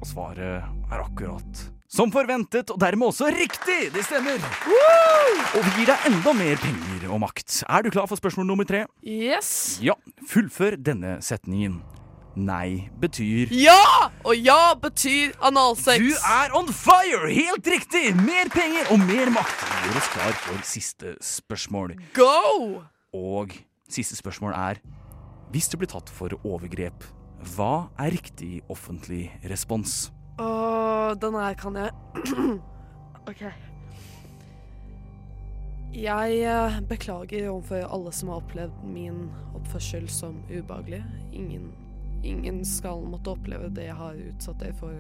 Og 0.03 0.11
svaret 0.11 0.61
er 0.93 1.01
akkurat 1.01 1.65
som 1.95 2.11
forventet, 2.11 2.73
og 2.75 2.79
dermed 2.83 3.13
også 3.13 3.29
riktig! 3.31 3.93
Det 3.95 4.03
stemmer! 4.03 4.43
Og 5.55 5.61
vi 5.63 5.75
gir 5.77 5.93
deg 5.93 6.09
enda 6.11 6.33
mer 6.35 6.59
penger 6.59 7.07
og 7.07 7.21
makt. 7.23 7.61
Er 7.69 7.85
du 7.85 7.93
klar 7.95 8.09
for 8.11 8.19
spørsmål 8.19 8.49
nummer 8.49 8.67
tre? 8.67 8.85
Yes! 9.07 9.79
Ja, 9.85 9.95
fullfør 10.27 10.75
denne 10.81 11.21
setningen. 11.23 11.79
Nei 12.35 12.91
betyr 12.99 13.53
Ja! 13.55 14.11
Og 14.27 14.35
ja 14.35 14.75
betyr 14.81 15.37
analsex. 15.45 16.03
Du 16.03 16.17
er 16.19 16.55
on 16.59 16.67
fire! 16.67 17.29
Helt 17.31 17.67
riktig! 17.71 18.09
Mer 18.19 18.51
penger 18.51 18.91
og 18.91 18.99
mer 19.07 19.31
makt. 19.37 19.63
Gjør 19.85 19.99
oss 20.01 20.09
klar 20.17 20.35
for 20.43 20.65
siste 20.67 21.15
spørsmål. 21.23 21.95
Go! 22.17 22.83
Og 23.15 23.55
siste 23.87 24.19
spørsmål 24.19 24.57
er 24.59 24.83
Hvis 25.55 25.71
du 25.71 25.79
blir 25.79 25.91
tatt 25.93 26.11
for 26.11 26.35
overgrep, 26.43 27.07
hva 27.55 27.87
er 28.01 28.11
riktig 28.17 28.65
offentlig 28.73 29.29
respons? 29.47 30.11
Åh, 30.41 31.15
den 31.23 31.37
her 31.39 31.55
kan 31.55 31.77
jeg 31.79 31.93
OK. 33.31 33.45
Jeg 35.95 36.41
eh, 36.43 36.81
beklager 36.91 37.53
overfor 37.53 37.85
alle 37.87 38.11
som 38.13 38.33
har 38.33 38.41
opplevd 38.43 38.83
min 38.91 39.29
oppførsel 39.55 40.09
som 40.11 40.41
ubehagelig. 40.51 41.05
Ingen, 41.31 41.69
ingen 42.25 42.63
skal 42.67 43.05
måtte 43.09 43.33
oppleve 43.35 43.69
det 43.77 43.89
jeg 43.91 43.97
har 43.99 44.17
utsatt 44.31 44.59
dere 44.63 44.77
for. 44.79 44.95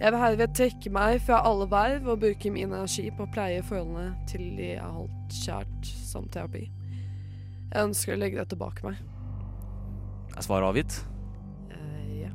Jeg 0.00 0.12
vil 0.14 0.22
herved 0.22 0.54
trekke 0.56 0.90
meg 0.96 1.18
fra 1.26 1.42
alle 1.44 1.66
verv 1.68 2.06
og 2.08 2.20
bruke 2.22 2.50
min 2.54 2.70
energi 2.72 3.10
på 3.12 3.26
å 3.26 3.32
pleie 3.34 3.60
forholdene 3.66 4.14
til 4.30 4.46
de 4.56 4.70
jeg 4.74 4.80
har 4.80 4.94
holdt 4.96 5.34
kjært 5.42 5.90
som 6.08 6.28
terapi. 6.32 6.62
Jeg 7.70 7.84
ønsker 7.86 8.16
å 8.16 8.20
legge 8.22 8.40
det 8.40 8.48
tilbake 8.54 8.86
meg. 8.86 8.96
Er 10.36 10.46
svaret 10.46 10.70
avgitt? 10.70 10.96
Eh, 11.74 12.24
ja. 12.24 12.32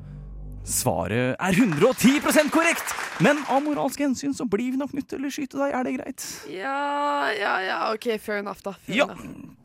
Svaret 0.64 1.34
er 1.42 1.58
110% 1.58 2.54
korrekt! 2.54 2.94
Men 3.24 3.42
av 3.50 3.62
moralske 3.66 4.04
hensyn 4.06 4.34
så 4.36 4.46
blir 4.46 4.74
vi 4.76 4.78
nok 4.80 4.94
nødt 4.94 5.10
til 5.10 5.26
å 5.26 5.30
skyte 5.32 5.58
deg. 5.58 5.74
Er 5.74 5.88
det 5.88 5.94
greit? 5.98 6.24
Ja, 6.52 7.32
ja, 7.34 7.54
ja, 7.66 7.78
OK, 7.96 8.10
fair 8.22 8.42
enough, 8.44 8.62
da. 8.66 8.74
Fair 8.86 8.98
Ja. 9.02 9.06
enough. 9.10 9.56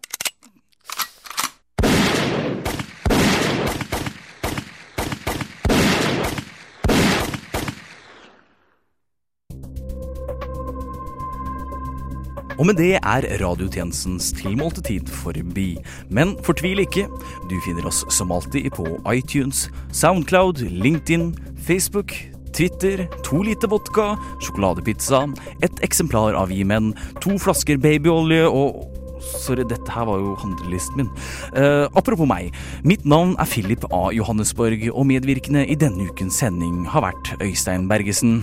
Og 12.60 12.66
med 12.68 12.76
det 12.76 12.98
er 13.00 13.24
radiotjenestens 13.40 14.34
tilmålte 14.36 14.82
tid 14.84 15.08
forbi. 15.22 15.78
Men 16.12 16.34
fortvil 16.44 16.82
ikke. 16.82 17.06
Du 17.48 17.56
finner 17.64 17.88
oss 17.88 18.02
som 18.12 18.34
alltid 18.36 18.68
på 18.76 18.84
iTunes, 19.08 19.70
Soundcloud, 19.96 20.60
LinkedIn, 20.68 21.30
Facebook, 21.64 22.12
Twitter, 22.52 23.06
to 23.24 23.40
liter 23.46 23.70
vodka, 23.70 24.12
sjokoladepizza, 24.44 25.22
et 25.64 25.80
eksemplar 25.86 26.36
av 26.36 26.50
Vi 26.52 26.60
menn, 26.66 26.92
to 27.24 27.38
flasker 27.40 27.80
babyolje 27.80 28.48
og 28.48 28.86
Sorry, 29.20 29.66
dette 29.68 29.92
her 29.92 30.06
var 30.08 30.16
jo 30.16 30.30
handlelisten 30.40 31.02
min. 31.02 31.08
Eh, 31.52 31.84
apropos 31.92 32.24
meg. 32.28 32.54
Mitt 32.88 33.04
navn 33.04 33.34
er 33.36 33.48
Philip 33.48 33.84
A. 33.92 34.06
Johannesborg, 34.16 34.86
og 34.94 35.04
medvirkende 35.10 35.66
i 35.68 35.76
denne 35.76 36.08
ukens 36.08 36.40
sending 36.40 36.86
har 36.88 37.04
vært 37.04 37.34
Øystein 37.44 37.84
Bergesen, 37.88 38.40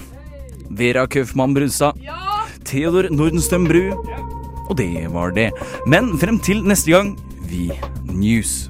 Vera 0.70 1.08
Kaufmann 1.10 1.58
Brunstad, 1.58 1.98
Theodor 2.68 3.08
Nordenstøm 3.12 3.68
Bru. 3.70 3.96
Og 4.68 4.78
det 4.78 5.08
var 5.14 5.32
det. 5.36 5.52
Men 5.88 6.18
frem 6.20 6.40
til 6.44 6.66
neste 6.68 6.92
gang, 6.92 7.14
vi 7.48 7.72
news. 8.12 8.68